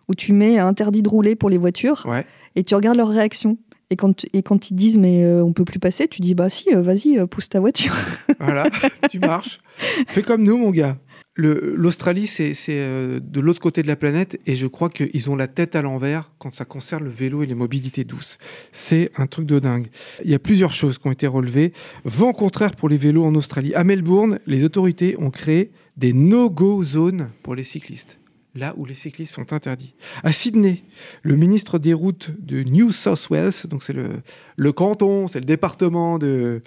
où 0.07 0.15
tu 0.15 0.33
mets 0.33 0.59
interdit 0.59 1.01
de 1.01 1.09
rouler 1.09 1.35
pour 1.35 1.49
les 1.49 1.57
voitures 1.57 2.05
Ouais. 2.07 2.25
et 2.55 2.63
tu 2.63 2.75
regardes 2.75 2.97
leur 2.97 3.09
réaction. 3.09 3.57
Et 3.91 3.95
quand, 3.97 4.25
et 4.33 4.41
quand 4.41 4.71
ils 4.71 4.75
disent 4.75 4.97
mais 4.97 5.23
euh, 5.23 5.43
on 5.43 5.53
peut 5.53 5.65
plus 5.65 5.79
passer, 5.79 6.07
tu 6.07 6.21
dis 6.21 6.33
bah 6.33 6.49
si, 6.49 6.73
euh, 6.73 6.81
vas-y, 6.81 7.17
euh, 7.19 7.27
pousse 7.27 7.49
ta 7.49 7.59
voiture. 7.59 7.93
Voilà, 8.39 8.67
tu 9.09 9.19
marches. 9.19 9.59
Fais 10.07 10.21
comme 10.23 10.43
nous, 10.43 10.57
mon 10.57 10.71
gars. 10.71 10.97
L'Australie, 11.37 12.27
c'est 12.27 12.53
c'est, 12.53 12.77
euh, 12.79 13.19
de 13.21 13.39
l'autre 13.41 13.59
côté 13.59 13.81
de 13.83 13.87
la 13.87 13.95
planète 13.95 14.39
et 14.45 14.55
je 14.55 14.67
crois 14.67 14.89
qu'ils 14.89 15.29
ont 15.29 15.35
la 15.35 15.47
tête 15.47 15.75
à 15.75 15.81
l'envers 15.81 16.31
quand 16.37 16.53
ça 16.53 16.63
concerne 16.65 17.03
le 17.03 17.09
vélo 17.09 17.43
et 17.43 17.45
les 17.45 17.55
mobilités 17.55 18.03
douces. 18.05 18.37
C'est 18.71 19.11
un 19.17 19.27
truc 19.27 19.45
de 19.45 19.59
dingue. 19.59 19.87
Il 20.23 20.31
y 20.31 20.35
a 20.35 20.39
plusieurs 20.39 20.71
choses 20.71 20.97
qui 20.97 21.07
ont 21.07 21.11
été 21.11 21.27
relevées. 21.27 21.73
Vent 22.05 22.31
contraire 22.33 22.75
pour 22.75 22.87
les 22.89 22.97
vélos 22.97 23.25
en 23.25 23.35
Australie. 23.35 23.73
À 23.75 23.83
Melbourne, 23.83 24.39
les 24.47 24.63
autorités 24.63 25.15
ont 25.19 25.29
créé 25.29 25.71
des 25.97 26.13
no-go 26.13 26.83
zones 26.83 27.29
pour 27.43 27.55
les 27.55 27.63
cyclistes. 27.63 28.19
Là 28.55 28.73
où 28.77 28.85
les 28.85 28.93
cyclistes 28.93 29.33
sont 29.33 29.51
interdits. 29.51 29.93
À 30.23 30.31
Sydney, 30.31 30.81
le 31.23 31.35
ministre 31.35 31.77
des 31.77 31.93
routes 31.93 32.31
de 32.39 32.63
New 32.63 32.89
South 32.91 33.29
Wales, 33.29 33.51
donc 33.65 33.83
c'est 33.83 33.91
le, 33.91 34.21
le 34.55 34.71
canton, 34.71 35.27
c'est 35.27 35.39
le 35.39 35.45
département 35.45 36.17
de, 36.17 36.61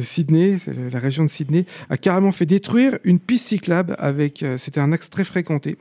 Sydney, 0.00 0.58
c'est 0.58 0.74
la 0.74 0.98
région 0.98 1.24
de 1.24 1.30
Sydney, 1.30 1.66
a 1.88 1.96
carrément 1.96 2.32
fait 2.32 2.46
détruire 2.46 2.98
une 3.04 3.18
piste 3.18 3.46
cyclable 3.46 3.96
avec, 3.98 4.42
euh, 4.42 4.58
c'était 4.58 4.80
un 4.80 4.92
axe 4.92 5.10
très 5.10 5.24
fréquenté, 5.24 5.76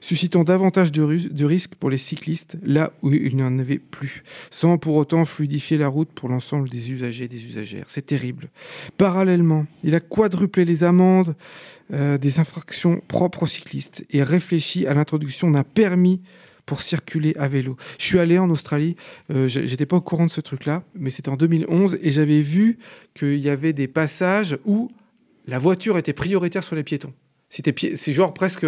suscitant 0.00 0.44
davantage 0.44 0.92
de 0.92 1.44
risques 1.44 1.74
pour 1.76 1.90
les 1.90 1.98
cyclistes 1.98 2.56
là 2.62 2.92
où 3.02 3.12
il 3.12 3.36
n'y 3.36 3.42
en 3.42 3.58
avait 3.58 3.78
plus, 3.78 4.22
sans 4.50 4.78
pour 4.78 4.96
autant 4.96 5.24
fluidifier 5.24 5.78
la 5.78 5.88
route 5.88 6.10
pour 6.14 6.28
l'ensemble 6.28 6.68
des 6.68 6.90
usagers 6.90 7.24
et 7.24 7.28
des 7.28 7.44
usagères. 7.44 7.86
C'est 7.88 8.06
terrible. 8.06 8.48
Parallèlement, 8.96 9.66
il 9.82 9.94
a 9.94 10.00
quadruplé 10.00 10.64
les 10.64 10.84
amendes 10.84 11.34
euh, 11.92 12.16
des 12.16 12.40
infractions 12.40 13.02
propres 13.08 13.42
aux 13.42 13.46
cyclistes 13.46 14.04
et 14.10 14.22
réfléchi 14.22 14.86
à 14.86 14.94
l'introduction 14.94 15.50
d'un 15.50 15.64
permis 15.64 16.22
pour 16.66 16.82
circuler 16.82 17.34
à 17.38 17.48
vélo. 17.48 17.76
Je 17.98 18.04
suis 18.04 18.18
allé 18.18 18.38
en 18.38 18.50
Australie, 18.50 18.96
euh, 19.30 19.48
j'étais 19.48 19.86
pas 19.86 19.96
au 19.96 20.00
courant 20.00 20.26
de 20.26 20.30
ce 20.30 20.40
truc-là, 20.40 20.82
mais 20.94 21.10
c'était 21.10 21.28
en 21.28 21.36
2011 21.36 21.98
et 22.02 22.10
j'avais 22.10 22.42
vu 22.42 22.78
qu'il 23.14 23.38
y 23.38 23.50
avait 23.50 23.72
des 23.72 23.88
passages 23.88 24.58
où 24.64 24.88
la 25.46 25.58
voiture 25.58 25.98
était 25.98 26.12
prioritaire 26.12 26.64
sur 26.64 26.76
les 26.76 26.84
piétons. 26.84 27.12
C'est 27.50 28.12
genre 28.12 28.34
presque 28.34 28.66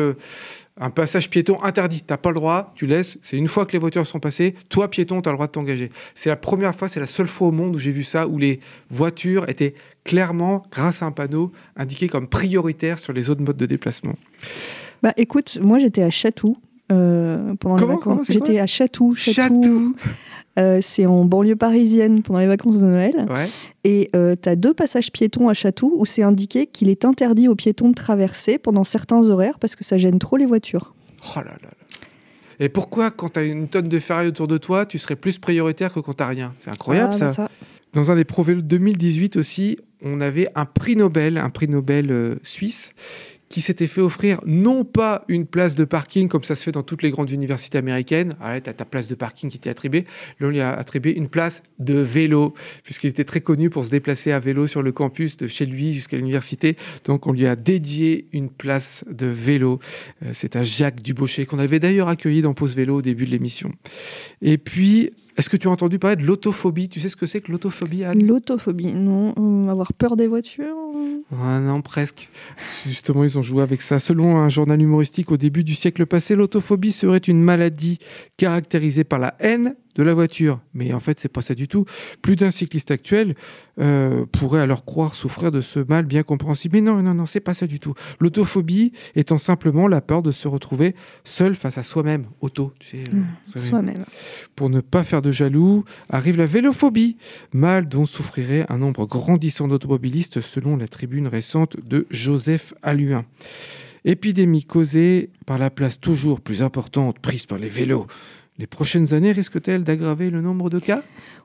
un 0.76 0.90
passage 0.90 1.28
piéton 1.28 1.60
interdit. 1.62 2.02
T'as 2.06 2.18
pas 2.18 2.28
le 2.30 2.36
droit, 2.36 2.72
tu 2.76 2.86
laisses. 2.86 3.18
C'est 3.20 3.36
une 3.36 3.48
fois 3.48 3.66
que 3.66 3.72
les 3.72 3.78
voitures 3.78 4.06
sont 4.06 4.20
passées, 4.20 4.54
toi 4.68 4.88
piéton, 4.88 5.22
tu 5.22 5.28
as 5.28 5.32
le 5.32 5.36
droit 5.36 5.46
de 5.46 5.52
t'engager. 5.52 5.88
C'est 6.14 6.28
la 6.28 6.36
première 6.36 6.74
fois, 6.74 6.88
c'est 6.88 7.00
la 7.00 7.06
seule 7.06 7.26
fois 7.26 7.48
au 7.48 7.50
monde 7.50 7.74
où 7.74 7.78
j'ai 7.78 7.90
vu 7.90 8.04
ça, 8.04 8.28
où 8.28 8.38
les 8.38 8.60
voitures 8.90 9.48
étaient 9.48 9.74
clairement, 10.04 10.62
grâce 10.70 11.02
à 11.02 11.06
un 11.06 11.10
panneau, 11.10 11.50
indiquées 11.74 12.08
comme 12.08 12.28
prioritaires 12.28 12.98
sur 12.98 13.12
les 13.12 13.28
autres 13.28 13.42
modes 13.42 13.56
de 13.56 13.66
déplacement. 13.66 14.14
Bah 15.02 15.12
écoute, 15.16 15.58
moi 15.60 15.78
j'étais 15.78 16.02
à 16.02 16.10
Chatou 16.10 16.56
euh, 16.92 17.54
pendant 17.60 17.76
Comment 17.76 17.92
les 17.92 17.98
vacances. 17.98 18.26
J'étais 18.30 18.58
à 18.58 18.66
Chatou. 18.66 19.14
Chatou. 19.14 19.96
Euh, 20.58 20.78
c'est 20.80 21.04
en 21.04 21.26
banlieue 21.26 21.56
parisienne 21.56 22.22
pendant 22.22 22.38
les 22.38 22.46
vacances 22.46 22.78
de 22.78 22.86
Noël. 22.86 23.26
Ouais. 23.28 23.46
Et 23.84 24.10
tu 24.12 24.48
as 24.48 24.56
deux 24.56 24.72
passages 24.72 25.12
piétons 25.12 25.48
à 25.48 25.54
Chatou 25.54 25.94
où 25.96 26.06
c'est 26.06 26.22
indiqué 26.22 26.66
qu'il 26.66 26.88
est 26.88 27.04
interdit 27.04 27.48
aux 27.48 27.54
piétons 27.54 27.90
de 27.90 27.94
traverser 27.94 28.58
pendant 28.58 28.84
certains 28.84 29.28
horaires 29.28 29.58
parce 29.58 29.76
que 29.76 29.84
ça 29.84 29.98
gêne 29.98 30.18
trop 30.18 30.36
les 30.36 30.46
voitures. 30.46 30.94
Oh 31.22 31.40
là 31.40 31.44
là 31.44 31.56
là. 31.62 31.70
Et 32.58 32.68
pourquoi, 32.68 33.10
quand 33.10 33.34
tu 33.34 33.38
as 33.40 33.44
une 33.44 33.68
tonne 33.68 33.88
de 33.88 33.98
ferraille 33.98 34.28
autour 34.28 34.48
de 34.48 34.58
toi, 34.58 34.86
tu 34.86 34.98
serais 34.98 35.16
plus 35.16 35.38
prioritaire 35.38 35.92
que 35.92 36.00
quand 36.00 36.14
tu 36.14 36.24
rien? 36.24 36.54
C'est 36.58 36.70
incroyable 36.70 37.14
Ah, 37.20 37.32
ça. 37.32 37.48
Dans 37.92 38.10
un 38.10 38.16
des 38.16 38.24
Pro 38.24 38.42
Vélo 38.42 38.62
2018 38.62 39.36
aussi, 39.36 39.78
on 40.02 40.20
avait 40.20 40.48
un 40.54 40.64
prix 40.64 40.96
Nobel, 40.96 41.38
un 41.38 41.50
prix 41.50 41.68
Nobel 41.68 42.10
euh, 42.10 42.36
suisse, 42.42 42.92
qui 43.48 43.60
s'était 43.60 43.86
fait 43.86 44.00
offrir 44.00 44.40
non 44.44 44.84
pas 44.84 45.24
une 45.28 45.46
place 45.46 45.74
de 45.74 45.84
parking 45.84 46.28
comme 46.28 46.42
ça 46.42 46.56
se 46.56 46.64
fait 46.64 46.72
dans 46.72 46.82
toutes 46.82 47.02
les 47.02 47.10
grandes 47.10 47.30
universités 47.30 47.78
américaines. 47.78 48.34
Ah 48.40 48.60
tu 48.60 48.68
as 48.68 48.72
ta 48.72 48.84
place 48.84 49.08
de 49.08 49.14
parking 49.14 49.50
qui 49.50 49.58
t'est 49.58 49.70
attribuée. 49.70 50.04
Là, 50.40 50.48
on 50.48 50.50
lui 50.50 50.60
a 50.60 50.72
attribué 50.72 51.16
une 51.16 51.28
place 51.28 51.62
de 51.78 51.94
vélo, 51.94 52.54
puisqu'il 52.82 53.08
était 53.08 53.24
très 53.24 53.40
connu 53.40 53.70
pour 53.70 53.84
se 53.84 53.90
déplacer 53.90 54.32
à 54.32 54.38
vélo 54.38 54.66
sur 54.66 54.82
le 54.82 54.92
campus 54.92 55.36
de 55.36 55.46
chez 55.46 55.66
lui 55.66 55.92
jusqu'à 55.92 56.16
l'université. 56.16 56.76
Donc, 57.04 57.26
on 57.26 57.32
lui 57.32 57.46
a 57.46 57.56
dédié 57.56 58.28
une 58.32 58.50
place 58.50 59.04
de 59.10 59.26
vélo. 59.26 59.78
Euh, 60.24 60.30
C'est 60.32 60.56
à 60.56 60.64
Jacques 60.64 61.02
Dubochet, 61.02 61.46
qu'on 61.46 61.58
avait 61.58 61.80
d'ailleurs 61.80 62.08
accueilli 62.08 62.42
dans 62.42 62.54
Pause 62.54 62.74
Vélo 62.74 62.96
au 62.96 63.02
début 63.02 63.26
de 63.26 63.30
l'émission. 63.30 63.72
Et 64.42 64.58
puis, 64.58 65.12
est-ce 65.36 65.50
que 65.50 65.56
tu 65.56 65.68
as 65.68 65.70
entendu 65.70 65.98
parler 65.98 66.16
de 66.16 66.24
l'autophobie? 66.24 66.88
Tu 66.88 67.00
sais 67.00 67.08
ce 67.08 67.16
que 67.16 67.26
c'est 67.26 67.40
que 67.40 67.52
l'autophobie, 67.52 68.04
Anne? 68.04 68.26
L'autophobie, 68.26 68.94
non. 68.94 69.34
euh, 69.38 69.68
avoir 69.70 69.92
peur 69.92 70.16
des 70.16 70.26
voitures. 70.26 70.76
Ah 71.42 71.60
non, 71.60 71.82
presque. 71.82 72.28
Justement, 72.86 73.24
ils 73.24 73.38
ont 73.38 73.42
joué 73.42 73.62
avec 73.62 73.82
ça. 73.82 73.98
Selon 73.98 74.36
un 74.36 74.48
journal 74.48 74.80
humoristique 74.80 75.30
au 75.30 75.36
début 75.36 75.64
du 75.64 75.74
siècle 75.74 76.06
passé, 76.06 76.36
l'autophobie 76.36 76.92
serait 76.92 77.18
une 77.18 77.42
maladie 77.42 77.98
caractérisée 78.36 79.04
par 79.04 79.18
la 79.18 79.34
haine 79.40 79.76
de 79.96 80.02
la 80.02 80.14
voiture. 80.14 80.60
Mais 80.74 80.92
en 80.92 81.00
fait, 81.00 81.18
c'est 81.18 81.28
pas 81.28 81.42
ça 81.42 81.54
du 81.54 81.66
tout. 81.66 81.84
Plus 82.22 82.36
d'un 82.36 82.50
cycliste 82.50 82.90
actuel 82.90 83.34
euh, 83.80 84.24
pourrait 84.30 84.60
alors 84.60 84.84
croire 84.84 85.14
souffrir 85.14 85.50
de 85.50 85.60
ce 85.60 85.80
mal 85.80 86.04
bien 86.04 86.22
compréhensible. 86.22 86.76
Mais 86.76 86.82
non, 86.82 87.02
non, 87.02 87.14
non, 87.14 87.26
c'est 87.26 87.40
pas 87.40 87.54
ça 87.54 87.66
du 87.66 87.80
tout. 87.80 87.94
L'autophobie 88.20 88.92
étant 89.14 89.38
simplement 89.38 89.88
la 89.88 90.00
peur 90.00 90.22
de 90.22 90.32
se 90.32 90.46
retrouver 90.46 90.94
seul 91.24 91.56
face 91.56 91.78
à 91.78 91.82
soi-même. 91.82 92.26
Auto, 92.40 92.72
tu 92.78 92.88
sais. 92.98 93.04
euh, 93.12 93.22
soi-même. 93.46 93.68
Soi-même. 93.68 94.04
Pour 94.54 94.70
ne 94.70 94.80
pas 94.80 95.02
faire 95.02 95.22
de 95.22 95.32
jaloux, 95.32 95.84
arrive 96.10 96.36
la 96.36 96.46
vélophobie, 96.46 97.16
mal 97.52 97.88
dont 97.88 98.06
souffrirait 98.06 98.66
un 98.68 98.78
nombre 98.78 99.06
grandissant 99.06 99.66
d'automobilistes 99.68 100.40
selon 100.40 100.76
la 100.76 100.88
tribune 100.88 101.26
récente 101.26 101.76
de 101.84 102.06
Joseph 102.10 102.74
Alluin. 102.82 103.24
Épidémie 104.04 104.62
causée 104.62 105.30
par 105.46 105.58
la 105.58 105.70
place 105.70 105.98
toujours 105.98 106.40
plus 106.40 106.62
importante 106.62 107.18
prise 107.18 107.46
par 107.46 107.58
les 107.58 107.68
vélos. 107.68 108.06
Les 108.58 108.66
prochaines 108.66 109.12
années 109.12 109.32
risquent-elles 109.32 109.84
d'aggraver 109.84 110.30
le 110.30 110.40
nombre 110.40 110.70
de 110.70 110.78
cas? 110.78 111.02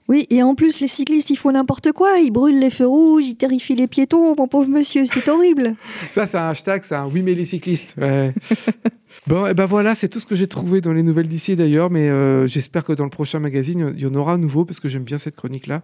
Oui, 0.08 0.28
et 0.30 0.42
en 0.44 0.56
plus, 0.56 0.80
les 0.80 0.88
cyclistes, 0.88 1.30
ils 1.30 1.36
font 1.36 1.52
n'importe 1.52 1.92
quoi. 1.92 2.20
Ils 2.20 2.32
brûlent 2.32 2.60
les 2.60 2.70
feux 2.70 2.88
rouges, 2.88 3.26
ils 3.26 3.36
terrifient 3.36 3.76
les 3.76 3.88
piétons, 3.88 4.34
mon 4.36 4.48
pauvre 4.48 4.70
monsieur, 4.70 5.06
c'est 5.06 5.28
horrible. 5.28 5.76
Ça, 6.10 6.26
c'est 6.26 6.38
un 6.38 6.50
hashtag, 6.50 6.84
c'est 6.84 6.96
un 6.96 7.08
oui 7.08 7.22
mais 7.22 7.36
les 7.36 7.44
cyclistes. 7.44 7.96
Ouais. 7.98 8.34
bon, 9.28 9.46
et 9.46 9.54
ben 9.54 9.66
voilà, 9.66 9.94
c'est 9.94 10.08
tout 10.08 10.22
ce 10.22 10.26
que 10.26 10.36
j'ai 10.36 10.48
trouvé 10.48 10.80
dans 10.80 10.94
les 10.94 11.04
nouvelles 11.04 11.28
d'ici 11.28 11.58
d'ailleurs, 11.58 11.92
mais 11.92 12.10
euh, 12.10 12.48
j'espère 12.48 12.86
que 12.86 12.94
dans 12.94 13.04
le 13.04 13.10
prochain 13.10 13.40
magazine, 13.40 13.94
il 13.98 14.02
y 14.02 14.06
en 14.06 14.16
aura 14.16 14.34
à 14.34 14.38
nouveau 14.38 14.64
parce 14.64 14.80
que 14.80 14.88
j'aime 14.88 15.04
bien 15.04 15.18
cette 15.18 15.36
chronique-là. 15.36 15.82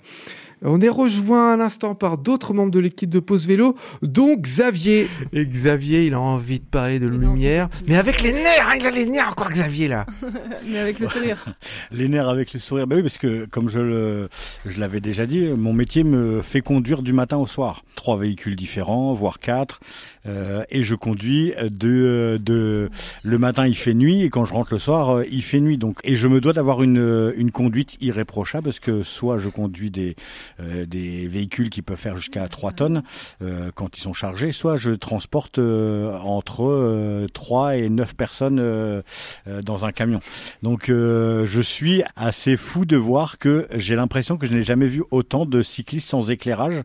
On 0.63 0.81
est 0.81 0.89
rejoint 0.89 1.53
à 1.53 1.57
l'instant 1.57 1.93
par 1.93 2.17
d'autres 2.17 2.51
membres 2.53 2.71
de 2.71 2.79
l'équipe 2.79 3.09
de 3.11 3.19
Pause 3.19 3.45
Vélo, 3.47 3.75
dont 4.01 4.35
Xavier. 4.35 5.07
Et 5.31 5.45
Xavier, 5.45 6.07
il 6.07 6.15
a 6.15 6.19
envie 6.19 6.59
de 6.59 6.65
parler 6.65 6.97
de 6.97 7.05
Il 7.05 7.11
lumière. 7.19 7.69
de- 7.69 7.75
Mais 7.87 7.95
avec 7.95 8.21
les 8.23 8.33
nerfs, 8.33 8.67
hein, 8.67 8.75
il 8.79 8.85
a 8.87 8.89
les 8.89 9.05
nerfs 9.05 9.29
encore, 9.29 9.49
Xavier, 9.49 9.87
là. 9.87 10.07
Mais 10.67 10.79
avec 10.79 10.97
le 10.99 11.05
sourire. 11.07 11.45
Les 11.91 12.07
nerfs 12.07 12.27
avec 12.27 12.53
le 12.53 12.59
sourire. 12.59 12.87
Bah 12.87 12.95
oui, 12.95 13.03
parce 13.03 13.17
que 13.19 13.45
comme 13.45 13.69
je 13.69 13.79
le, 13.79 14.29
je 14.65 14.79
l'avais 14.79 14.99
déjà 14.99 15.25
dit, 15.27 15.45
mon 15.55 15.73
métier 15.73 16.03
me 16.03 16.41
fait 16.41 16.61
conduire 16.61 17.01
du 17.03 17.13
matin 17.13 17.37
au 17.37 17.45
soir. 17.45 17.83
Trois 17.95 18.17
véhicules 18.17 18.55
différents, 18.55 19.13
voire 19.13 19.39
quatre, 19.39 19.79
euh, 20.27 20.63
et 20.69 20.83
je 20.83 20.95
conduis 20.95 21.53
de, 21.61 22.39
de 22.41 22.89
le 23.23 23.37
matin 23.37 23.67
il 23.67 23.75
fait 23.75 23.93
nuit 23.93 24.23
et 24.23 24.29
quand 24.29 24.45
je 24.45 24.53
rentre 24.53 24.73
le 24.73 24.79
soir 24.79 25.17
euh, 25.17 25.23
il 25.31 25.43
fait 25.43 25.59
nuit. 25.59 25.77
Donc 25.77 25.99
et 26.03 26.15
je 26.15 26.27
me 26.27 26.41
dois 26.41 26.53
d'avoir 26.53 26.83
une, 26.83 27.33
une 27.37 27.51
conduite 27.51 27.97
irréprochable 28.01 28.65
parce 28.65 28.79
que 28.79 29.03
soit 29.03 29.37
je 29.37 29.49
conduis 29.49 29.91
des 29.91 30.15
euh, 30.59 30.85
des 30.85 31.27
véhicules 31.27 31.69
qui 31.69 31.81
peuvent 31.81 31.97
faire 31.97 32.17
jusqu'à 32.17 32.47
3 32.47 32.71
tonnes 32.73 33.03
euh, 33.41 33.71
quand 33.75 33.97
ils 33.97 34.01
sont 34.01 34.13
chargés, 34.13 34.51
soit 34.51 34.77
je 34.77 34.91
transporte 34.91 35.59
euh, 35.59 36.17
entre 36.19 36.63
euh, 36.65 37.27
3 37.33 37.77
et 37.77 37.89
9 37.89 38.15
personnes 38.15 38.59
euh, 38.59 39.01
euh, 39.47 39.61
dans 39.61 39.85
un 39.85 39.91
camion. 39.91 40.19
Donc 40.63 40.89
euh, 40.89 41.45
je 41.45 41.61
suis 41.61 42.03
assez 42.15 42.57
fou 42.57 42.85
de 42.85 42.97
voir 42.97 43.37
que 43.37 43.67
j'ai 43.75 43.95
l'impression 43.95 44.37
que 44.37 44.47
je 44.47 44.53
n'ai 44.53 44.63
jamais 44.63 44.87
vu 44.87 45.03
autant 45.11 45.45
de 45.45 45.61
cyclistes 45.61 46.09
sans 46.09 46.29
éclairage 46.29 46.83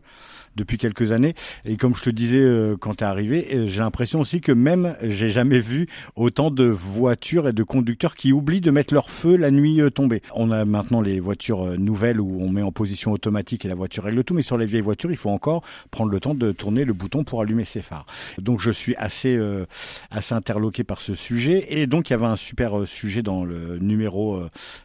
depuis 0.55 0.77
quelques 0.77 1.11
années. 1.11 1.33
Et 1.65 1.77
comme 1.77 1.95
je 1.95 2.03
te 2.03 2.09
disais 2.09 2.37
euh, 2.37 2.75
quand 2.77 2.95
t'es 2.95 3.05
arrivé, 3.05 3.47
euh, 3.53 3.67
j'ai 3.67 3.79
l'impression 3.79 4.19
aussi 4.19 4.41
que 4.41 4.51
même 4.51 4.95
j'ai 5.01 5.29
jamais 5.29 5.59
vu 5.59 5.87
autant 6.15 6.51
de 6.51 6.65
voitures 6.65 7.47
et 7.47 7.53
de 7.53 7.63
conducteurs 7.63 8.15
qui 8.15 8.31
oublient 8.31 8.61
de 8.61 8.71
mettre 8.71 8.93
leur 8.93 9.09
feu 9.09 9.35
la 9.35 9.51
nuit 9.51 9.81
euh, 9.81 9.89
tombée. 9.89 10.21
On 10.35 10.51
a 10.51 10.65
maintenant 10.65 11.01
les 11.01 11.19
voitures 11.19 11.77
nouvelles 11.79 12.19
où 12.19 12.41
on 12.41 12.49
met 12.49 12.61
en 12.61 12.71
position 12.71 13.11
automatique 13.11 13.65
et 13.65 13.67
la 13.67 13.75
voiture 13.75 14.03
règle 14.03 14.23
tout, 14.23 14.33
mais 14.33 14.41
sur 14.41 14.57
les 14.57 14.65
vieilles 14.65 14.81
voitures, 14.81 15.11
il 15.11 15.17
faut 15.17 15.29
encore 15.29 15.63
prendre 15.91 16.11
le 16.11 16.19
temps 16.19 16.35
de 16.35 16.51
tourner 16.51 16.85
le 16.85 16.93
bouton 16.93 17.23
pour 17.23 17.41
allumer 17.41 17.65
ses 17.65 17.81
phares. 17.81 18.05
Donc 18.37 18.59
je 18.59 18.71
suis 18.71 18.95
assez 18.95 19.35
euh, 19.35 19.65
assez 20.11 20.33
interloqué 20.33 20.83
par 20.83 21.01
ce 21.01 21.15
sujet 21.15 21.65
et 21.69 21.87
donc 21.87 22.09
il 22.09 22.13
y 22.13 22.15
avait 22.15 22.25
un 22.25 22.35
super 22.35 22.87
sujet 22.87 23.21
dans 23.21 23.43
le 23.43 23.77
numéro 23.79 24.41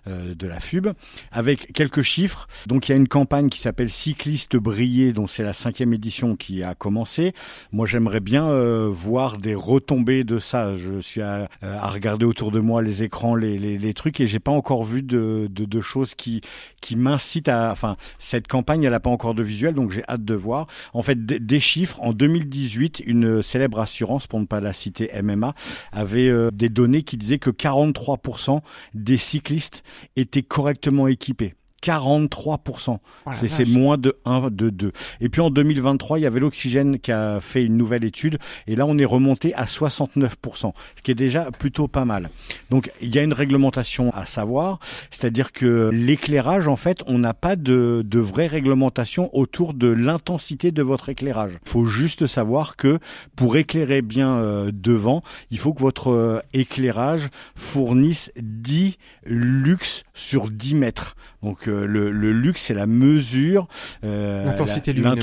de 0.06 0.46
la 0.46 0.60
FUB 0.60 0.88
avec 1.32 1.72
quelques 1.72 2.02
chiffres. 2.02 2.48
Donc 2.66 2.88
il 2.88 2.92
y 2.92 2.94
a 2.94 2.96
une 2.96 3.08
campagne 3.08 3.48
qui 3.48 3.60
s'appelle 3.60 3.90
Cyclistes 3.90 4.56
brillés, 4.56 5.12
dont 5.12 5.26
c'est 5.26 5.42
la 5.42 5.52
cinquième 5.58 5.92
édition 5.92 6.36
qui 6.36 6.62
a 6.62 6.74
commencé. 6.74 7.34
Moi 7.72 7.86
j'aimerais 7.86 8.20
bien 8.20 8.48
euh, 8.48 8.88
voir 8.90 9.38
des 9.38 9.54
retombées 9.54 10.24
de 10.24 10.38
ça. 10.38 10.76
Je 10.76 11.00
suis 11.00 11.20
à, 11.20 11.48
à 11.62 11.88
regarder 11.88 12.24
autour 12.24 12.50
de 12.50 12.60
moi 12.60 12.82
les 12.82 13.02
écrans, 13.02 13.34
les, 13.34 13.58
les, 13.58 13.76
les 13.78 13.94
trucs 13.94 14.20
et 14.20 14.26
j'ai 14.26 14.38
pas 14.38 14.52
encore 14.52 14.84
vu 14.84 15.02
de, 15.02 15.48
de, 15.50 15.64
de 15.64 15.80
choses 15.80 16.14
qui 16.14 16.40
qui 16.80 16.96
m'incitent 16.96 17.48
à. 17.48 17.70
Enfin 17.72 17.96
cette 18.18 18.48
campagne 18.48 18.84
elle 18.84 18.94
a 18.94 19.00
pas 19.00 19.10
encore 19.10 19.34
de 19.34 19.42
visuel 19.42 19.74
donc 19.74 19.90
j'ai 19.90 20.04
hâte 20.08 20.24
de 20.24 20.34
voir. 20.34 20.66
En 20.94 21.02
fait 21.02 21.26
des 21.26 21.60
chiffres 21.60 21.98
en 22.00 22.12
2018 22.12 23.02
une 23.06 23.42
célèbre 23.42 23.80
assurance 23.80 24.26
pour 24.26 24.40
ne 24.40 24.46
pas 24.46 24.60
la 24.60 24.72
citer 24.72 25.10
MMA 25.22 25.54
avait 25.92 26.28
euh, 26.28 26.50
des 26.52 26.68
données 26.68 27.02
qui 27.02 27.16
disaient 27.16 27.38
que 27.38 27.50
43% 27.50 28.60
des 28.94 29.16
cyclistes 29.16 29.82
étaient 30.16 30.42
correctement 30.42 31.08
équipés. 31.08 31.54
43%. 31.82 32.98
Oh 33.26 33.30
c'est 33.46 33.68
moins 33.68 33.98
de 33.98 34.16
1, 34.24 34.50
de 34.50 34.70
2. 34.70 34.92
Et 35.20 35.28
puis 35.28 35.40
en 35.40 35.50
2023, 35.50 36.18
il 36.18 36.22
y 36.22 36.26
avait 36.26 36.40
l'Oxygène 36.40 36.98
qui 36.98 37.12
a 37.12 37.40
fait 37.40 37.64
une 37.64 37.76
nouvelle 37.76 38.04
étude. 38.04 38.38
Et 38.66 38.76
là, 38.76 38.86
on 38.86 38.98
est 38.98 39.04
remonté 39.04 39.54
à 39.54 39.64
69%, 39.64 40.72
ce 40.96 41.02
qui 41.02 41.10
est 41.10 41.14
déjà 41.14 41.50
plutôt 41.50 41.86
pas 41.88 42.04
mal. 42.04 42.30
Donc, 42.70 42.90
il 43.00 43.14
y 43.14 43.18
a 43.18 43.22
une 43.22 43.32
réglementation 43.32 44.10
à 44.12 44.26
savoir. 44.26 44.78
C'est-à-dire 45.10 45.52
que 45.52 45.90
l'éclairage, 45.92 46.68
en 46.68 46.76
fait, 46.76 47.02
on 47.06 47.18
n'a 47.18 47.34
pas 47.34 47.56
de, 47.56 48.02
de 48.04 48.18
vraie 48.18 48.46
réglementation 48.46 49.30
autour 49.36 49.74
de 49.74 49.88
l'intensité 49.88 50.72
de 50.72 50.82
votre 50.82 51.08
éclairage. 51.08 51.58
Il 51.66 51.70
faut 51.70 51.84
juste 51.84 52.26
savoir 52.26 52.76
que 52.76 52.98
pour 53.36 53.56
éclairer 53.56 54.02
bien 54.02 54.36
euh, 54.38 54.70
devant, 54.72 55.22
il 55.50 55.58
faut 55.58 55.72
que 55.72 55.80
votre 55.80 56.10
euh, 56.10 56.40
éclairage 56.52 57.28
fournisse 57.54 58.32
10 58.36 58.96
lux 59.24 60.04
sur 60.14 60.50
10 60.50 60.74
mètres. 60.74 61.16
Donc 61.42 61.68
euh, 61.68 61.86
le, 61.86 62.10
le 62.10 62.32
lux, 62.32 62.60
c'est 62.60 62.74
la 62.74 62.86
mesure, 62.86 63.68
euh, 64.04 64.44
L'intensité 64.44 64.92
lumineuse. 64.92 65.14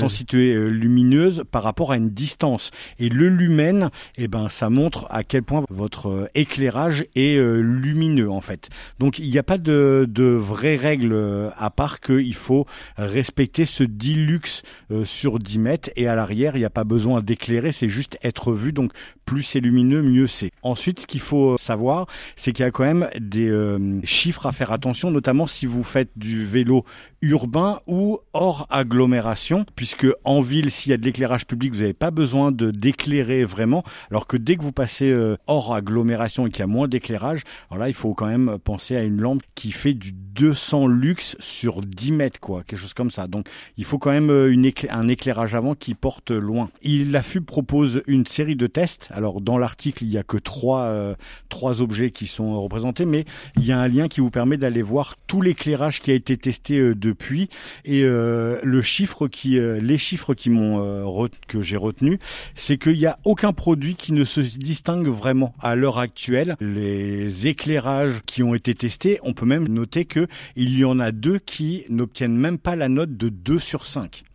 euh, 0.54 0.68
lumineuse 0.68 1.44
par 1.50 1.62
rapport 1.62 1.92
à 1.92 1.96
une 1.96 2.10
distance. 2.10 2.70
Et 2.98 3.08
le 3.08 3.28
lumen, 3.28 3.90
eh 4.16 4.28
ben, 4.28 4.48
ça 4.48 4.70
montre 4.70 5.06
à 5.10 5.24
quel 5.24 5.42
point 5.42 5.64
votre 5.68 6.08
euh, 6.08 6.26
éclairage 6.34 7.04
est 7.14 7.36
euh, 7.36 7.60
lumineux 7.60 8.30
en 8.30 8.40
fait. 8.40 8.68
Donc 8.98 9.18
il 9.18 9.28
n'y 9.30 9.38
a 9.38 9.42
pas 9.42 9.58
de, 9.58 10.06
de 10.08 10.24
vraies 10.24 10.76
règles 10.76 11.16
à 11.56 11.70
part 11.70 12.00
qu'il 12.00 12.34
faut 12.34 12.66
respecter 12.96 13.64
ce 13.64 13.84
10 13.84 14.14
lux 14.14 14.62
euh, 14.90 15.04
sur 15.04 15.38
10 15.38 15.58
mètres 15.58 15.90
et 15.96 16.08
à 16.08 16.14
l'arrière 16.14 16.56
il 16.56 16.60
n'y 16.60 16.64
a 16.64 16.70
pas 16.70 16.84
besoin 16.84 17.20
d'éclairer, 17.20 17.72
c'est 17.72 17.88
juste 17.88 18.18
être 18.22 18.52
vu. 18.52 18.72
Donc 18.72 18.92
plus 19.24 19.42
c'est 19.42 19.60
lumineux, 19.60 20.02
mieux 20.02 20.26
c'est. 20.28 20.50
Ensuite, 20.62 21.00
ce 21.00 21.06
qu'il 21.06 21.20
faut 21.20 21.56
savoir, 21.58 22.06
c'est 22.36 22.52
qu'il 22.52 22.64
y 22.64 22.68
a 22.68 22.70
quand 22.70 22.84
même 22.84 23.08
des 23.20 23.48
euh, 23.48 24.00
chiffres 24.04 24.46
à 24.46 24.52
faire 24.52 24.70
attention, 24.72 25.10
notamment 25.10 25.46
si 25.46 25.66
vous 25.66 25.82
faites 25.82 26.05
du 26.14 26.44
vélo 26.44 26.84
urbain 27.22 27.80
ou 27.86 28.18
hors 28.32 28.66
agglomération, 28.70 29.64
puisque 29.74 30.06
en 30.24 30.40
ville, 30.40 30.70
s'il 30.70 30.90
y 30.90 30.92
a 30.94 30.96
de 30.96 31.04
l'éclairage 31.04 31.46
public, 31.46 31.72
vous 31.72 31.80
n'avez 31.80 31.92
pas 31.92 32.10
besoin 32.10 32.52
de 32.52 32.70
d'éclairer 32.70 33.44
vraiment, 33.44 33.82
alors 34.10 34.26
que 34.26 34.36
dès 34.36 34.56
que 34.56 34.62
vous 34.62 34.72
passez 34.72 35.10
euh, 35.10 35.36
hors 35.46 35.74
agglomération 35.74 36.46
et 36.46 36.50
qu'il 36.50 36.60
y 36.60 36.62
a 36.62 36.66
moins 36.66 36.88
d'éclairage, 36.88 37.42
alors 37.70 37.80
là, 37.80 37.88
il 37.88 37.94
faut 37.94 38.14
quand 38.14 38.26
même 38.26 38.58
penser 38.62 38.96
à 38.96 39.02
une 39.02 39.20
lampe 39.20 39.42
qui 39.54 39.72
fait 39.72 39.94
du 39.94 40.12
200 40.12 40.86
lux 40.86 41.36
sur 41.40 41.80
10 41.80 42.12
mètres, 42.12 42.40
quoi, 42.40 42.62
quelque 42.62 42.78
chose 42.78 42.94
comme 42.94 43.10
ça. 43.10 43.26
Donc, 43.26 43.48
il 43.78 43.84
faut 43.84 43.98
quand 43.98 44.10
même 44.10 44.30
euh, 44.30 44.72
un 44.90 45.08
éclairage 45.08 45.54
avant 45.54 45.74
qui 45.74 45.94
porte 45.94 46.30
loin. 46.30 46.68
Il, 46.82 47.10
la 47.10 47.22
FUB 47.22 47.44
propose 47.44 48.02
une 48.06 48.26
série 48.26 48.56
de 48.56 48.66
tests. 48.66 49.08
Alors, 49.12 49.40
dans 49.40 49.56
l'article, 49.56 50.04
il 50.04 50.10
y 50.10 50.18
a 50.18 50.22
que 50.22 50.36
trois, 50.36 50.82
euh, 50.82 51.14
trois 51.48 51.80
objets 51.80 52.10
qui 52.10 52.26
sont 52.26 52.60
représentés, 52.60 53.06
mais 53.06 53.24
il 53.56 53.64
y 53.64 53.72
a 53.72 53.80
un 53.80 53.88
lien 53.88 54.08
qui 54.08 54.20
vous 54.20 54.30
permet 54.30 54.58
d'aller 54.58 54.82
voir 54.82 55.14
tout 55.26 55.40
l'éclairage 55.40 56.00
qui 56.00 56.10
a 56.10 56.14
été 56.14 56.36
testé 56.36 56.94
et 57.84 58.02
euh, 58.04 58.58
le 58.62 58.82
chiffre 58.82 59.28
qui, 59.28 59.58
euh, 59.58 59.80
les 59.80 59.98
chiffres 59.98 60.34
qui 60.34 60.50
m'ont 60.50 60.80
euh, 60.80 61.28
que 61.48 61.60
j'ai 61.60 61.76
retenu, 61.76 62.18
c'est 62.54 62.78
qu'il 62.78 62.98
n'y 62.98 63.06
a 63.06 63.18
aucun 63.24 63.52
produit 63.52 63.94
qui 63.94 64.12
ne 64.12 64.24
se 64.24 64.40
distingue 64.40 65.08
vraiment 65.08 65.54
à 65.60 65.74
l'heure 65.74 65.98
actuelle. 65.98 66.56
Les 66.60 67.46
éclairages 67.46 68.22
qui 68.26 68.42
ont 68.42 68.54
été 68.54 68.74
testés, 68.74 69.18
on 69.22 69.32
peut 69.32 69.46
même 69.46 69.68
noter 69.68 70.04
que 70.04 70.26
il 70.56 70.78
y 70.78 70.84
en 70.84 70.98
a 70.98 71.12
deux 71.12 71.38
qui 71.38 71.84
n'obtiennent 71.88 72.36
même 72.36 72.58
pas 72.58 72.76
la 72.76 72.88
note 72.88 73.16
de 73.16 73.28
2 73.28 73.58
sur 73.58 73.86
5 73.86 74.25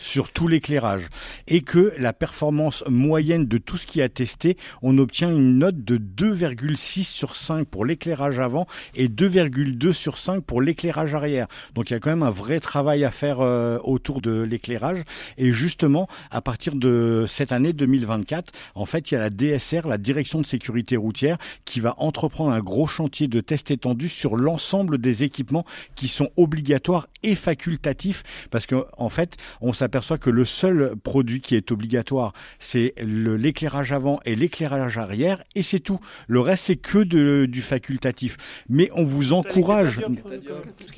sur 0.00 0.32
tout 0.32 0.48
l'éclairage 0.48 1.08
et 1.46 1.60
que 1.60 1.92
la 1.98 2.12
performance 2.12 2.82
moyenne 2.88 3.46
de 3.46 3.58
tout 3.58 3.76
ce 3.76 3.86
qui 3.86 4.00
a 4.00 4.08
testé, 4.08 4.56
on 4.82 4.96
obtient 4.98 5.30
une 5.30 5.58
note 5.58 5.84
de 5.84 5.98
2,6 5.98 7.04
sur 7.04 7.36
5 7.36 7.68
pour 7.68 7.84
l'éclairage 7.84 8.38
avant 8.38 8.66
et 8.94 9.08
2,2 9.08 9.92
sur 9.92 10.16
5 10.16 10.42
pour 10.42 10.62
l'éclairage 10.62 11.14
arrière. 11.14 11.46
Donc 11.74 11.90
il 11.90 11.92
y 11.92 11.96
a 11.96 12.00
quand 12.00 12.10
même 12.10 12.22
un 12.22 12.30
vrai 12.30 12.60
travail 12.60 13.04
à 13.04 13.10
faire 13.10 13.40
euh, 13.40 13.78
autour 13.84 14.22
de 14.22 14.40
l'éclairage 14.40 15.02
et 15.36 15.52
justement 15.52 16.08
à 16.30 16.40
partir 16.40 16.74
de 16.74 17.26
cette 17.28 17.52
année 17.52 17.72
2024, 17.72 18.52
en 18.74 18.86
fait, 18.86 19.10
il 19.10 19.14
y 19.14 19.16
a 19.16 19.20
la 19.20 19.30
DSR, 19.30 19.86
la 19.86 19.98
Direction 19.98 20.40
de 20.40 20.46
sécurité 20.46 20.96
routière 20.96 21.36
qui 21.66 21.80
va 21.80 21.94
entreprendre 21.98 22.52
un 22.52 22.60
gros 22.60 22.86
chantier 22.86 23.28
de 23.28 23.40
tests 23.40 23.70
étendus 23.70 24.08
sur 24.08 24.36
l'ensemble 24.36 24.98
des 24.98 25.24
équipements 25.24 25.66
qui 25.94 26.08
sont 26.08 26.30
obligatoires 26.36 27.06
et 27.22 27.34
facultatifs 27.34 28.22
parce 28.50 28.66
que 28.66 28.84
en 28.96 29.10
fait, 29.10 29.36
on 29.60 29.72
s'aperçoit 29.90 30.18
que 30.18 30.30
le 30.30 30.44
seul 30.44 30.92
produit 31.02 31.40
qui 31.40 31.56
est 31.56 31.72
obligatoire, 31.72 32.32
c'est 32.60 32.94
l'éclairage 33.02 33.90
avant 33.92 34.20
et 34.24 34.36
l'éclairage 34.36 34.98
arrière 34.98 35.42
et 35.56 35.62
c'est 35.64 35.80
tout. 35.80 35.98
Le 36.28 36.38
reste 36.40 36.64
c'est 36.66 36.76
que 36.76 36.98
de, 36.98 37.46
du 37.46 37.60
facultatif. 37.60 38.36
Mais 38.68 38.88
on 38.94 39.04
vous 39.04 39.32
encourage. 39.32 40.00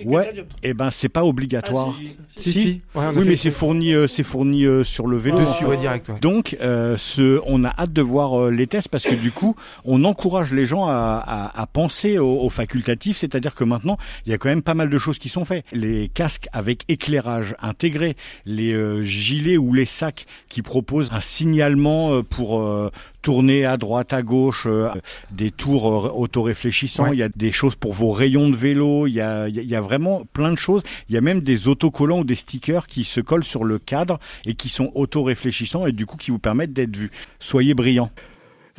Ouais. 0.04 0.44
Eh 0.62 0.74
ben 0.74 0.90
c'est 0.90 1.08
pas 1.08 1.24
obligatoire. 1.24 1.94
Si, 2.36 2.52
si. 2.52 2.80
A 2.94 3.10
Oui, 3.10 3.22
fait- 3.22 3.28
mais 3.30 3.36
c'est 3.36 3.50
fourni, 3.50 3.94
euh, 3.94 4.06
c'est 4.06 4.22
fourni 4.24 4.66
euh, 4.66 4.84
sur 4.84 5.06
le 5.06 5.16
vélo. 5.16 5.38
Dessus, 5.38 5.64
ouais, 5.64 5.78
direct, 5.78 6.08
ouais. 6.10 6.18
Donc, 6.20 6.56
euh, 6.60 6.96
ce, 6.98 7.40
on 7.46 7.64
a 7.64 7.70
hâte 7.70 7.92
de 7.94 8.02
voir 8.02 8.38
euh, 8.38 8.50
les 8.50 8.66
tests 8.66 8.88
parce 8.88 9.04
que 9.04 9.14
du 9.14 9.30
coup, 9.32 9.56
on 9.86 10.04
encourage 10.04 10.52
les 10.52 10.66
gens 10.66 10.86
à, 10.86 11.22
à, 11.24 11.62
à 11.62 11.66
penser 11.66 12.18
au, 12.18 12.40
au 12.40 12.50
facultatif, 12.50 13.16
c'est-à-dire 13.16 13.54
que 13.54 13.64
maintenant, 13.64 13.96
il 14.26 14.32
y 14.32 14.34
a 14.34 14.38
quand 14.38 14.50
même 14.50 14.62
pas 14.62 14.74
mal 14.74 14.90
de 14.90 14.98
choses 14.98 15.18
qui 15.18 15.30
sont 15.30 15.44
faites. 15.46 15.64
Les 15.72 16.08
casques 16.08 16.48
avec 16.52 16.84
éclairage 16.88 17.54
intégré, 17.60 18.16
les 18.44 18.74
euh, 18.82 19.02
gilets 19.02 19.56
ou 19.56 19.72
les 19.72 19.84
sacs 19.84 20.26
qui 20.48 20.62
proposent 20.62 21.10
un 21.12 21.20
signalement 21.20 22.12
euh, 22.14 22.22
pour 22.22 22.60
euh, 22.60 22.90
tourner 23.22 23.64
à 23.64 23.76
droite, 23.76 24.12
à 24.12 24.22
gauche, 24.22 24.64
euh, 24.66 24.88
des 25.30 25.50
tours 25.50 26.06
euh, 26.06 26.10
autoréfléchissants. 26.14 27.04
Ouais. 27.04 27.10
Il 27.14 27.18
y 27.18 27.22
a 27.22 27.28
des 27.28 27.52
choses 27.52 27.74
pour 27.76 27.92
vos 27.92 28.10
rayons 28.10 28.50
de 28.50 28.56
vélo. 28.56 29.06
Il 29.06 29.14
y 29.14 29.20
a, 29.20 29.48
il 29.48 29.54
y 29.56 29.58
a- 29.60 29.62
il 29.62 29.70
y 29.70 29.76
a 29.76 29.80
vraiment 29.80 30.24
plein 30.32 30.50
de 30.50 30.58
choses. 30.58 30.82
Il 31.08 31.14
y 31.14 31.18
a 31.18 31.20
même 31.20 31.40
des 31.40 31.68
autocollants 31.68 32.20
ou 32.20 32.24
des 32.24 32.34
stickers 32.34 32.86
qui 32.86 33.04
se 33.04 33.20
collent 33.20 33.44
sur 33.44 33.64
le 33.64 33.78
cadre 33.78 34.18
et 34.44 34.54
qui 34.54 34.68
sont 34.68 34.90
auto-réfléchissants 34.94 35.86
et 35.86 35.92
du 35.92 36.04
coup 36.06 36.16
qui 36.16 36.30
vous 36.30 36.38
permettent 36.40 36.72
d'être 36.72 36.96
vus. 36.96 37.10
Soyez 37.38 37.74
brillants. 37.74 38.10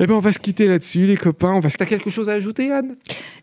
Eh 0.00 0.06
ben, 0.08 0.14
on 0.14 0.20
va 0.20 0.32
se 0.32 0.40
quitter 0.40 0.66
là-dessus, 0.66 1.06
les 1.06 1.16
copains. 1.16 1.52
On 1.54 1.60
va... 1.60 1.70
T'as 1.70 1.86
quelque 1.86 2.10
chose 2.10 2.28
à 2.28 2.32
ajouter, 2.32 2.72
Anne? 2.72 2.96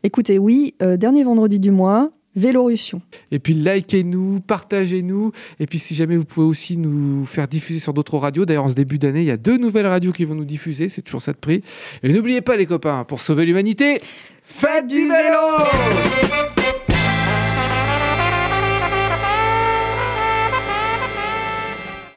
Écoutez, 0.03 0.37
oui, 0.37 0.75
euh, 0.81 0.97
dernier 0.97 1.23
vendredi 1.23 1.59
du 1.61 1.71
mois, 1.71 2.09
Vélorussion. 2.35 3.01
Et 3.31 3.39
puis 3.39 3.53
likez-nous, 3.53 4.39
partagez-nous. 4.41 5.31
Et 5.59 5.67
puis 5.67 5.79
si 5.79 5.95
jamais 5.95 6.15
vous 6.15 6.25
pouvez 6.25 6.45
aussi 6.45 6.77
nous 6.77 7.25
faire 7.25 7.47
diffuser 7.47 7.79
sur 7.79 7.93
d'autres 7.93 8.17
radios. 8.17 8.45
D'ailleurs, 8.45 8.65
en 8.65 8.69
ce 8.69 8.75
début 8.75 8.97
d'année, 8.97 9.21
il 9.21 9.27
y 9.27 9.31
a 9.31 9.37
deux 9.37 9.57
nouvelles 9.57 9.87
radios 9.87 10.11
qui 10.11 10.25
vont 10.25 10.35
nous 10.35 10.45
diffuser. 10.45 10.87
C'est 10.89 11.01
toujours 11.01 11.21
ça 11.21 11.33
de 11.33 11.37
prix. 11.37 11.61
Et 12.03 12.13
n'oubliez 12.13 12.41
pas 12.41 12.55
les 12.55 12.65
copains, 12.65 13.03
pour 13.03 13.21
sauver 13.21 13.45
l'humanité, 13.45 14.01
faites 14.45 14.87
du 14.87 14.95
vélo 14.95 16.60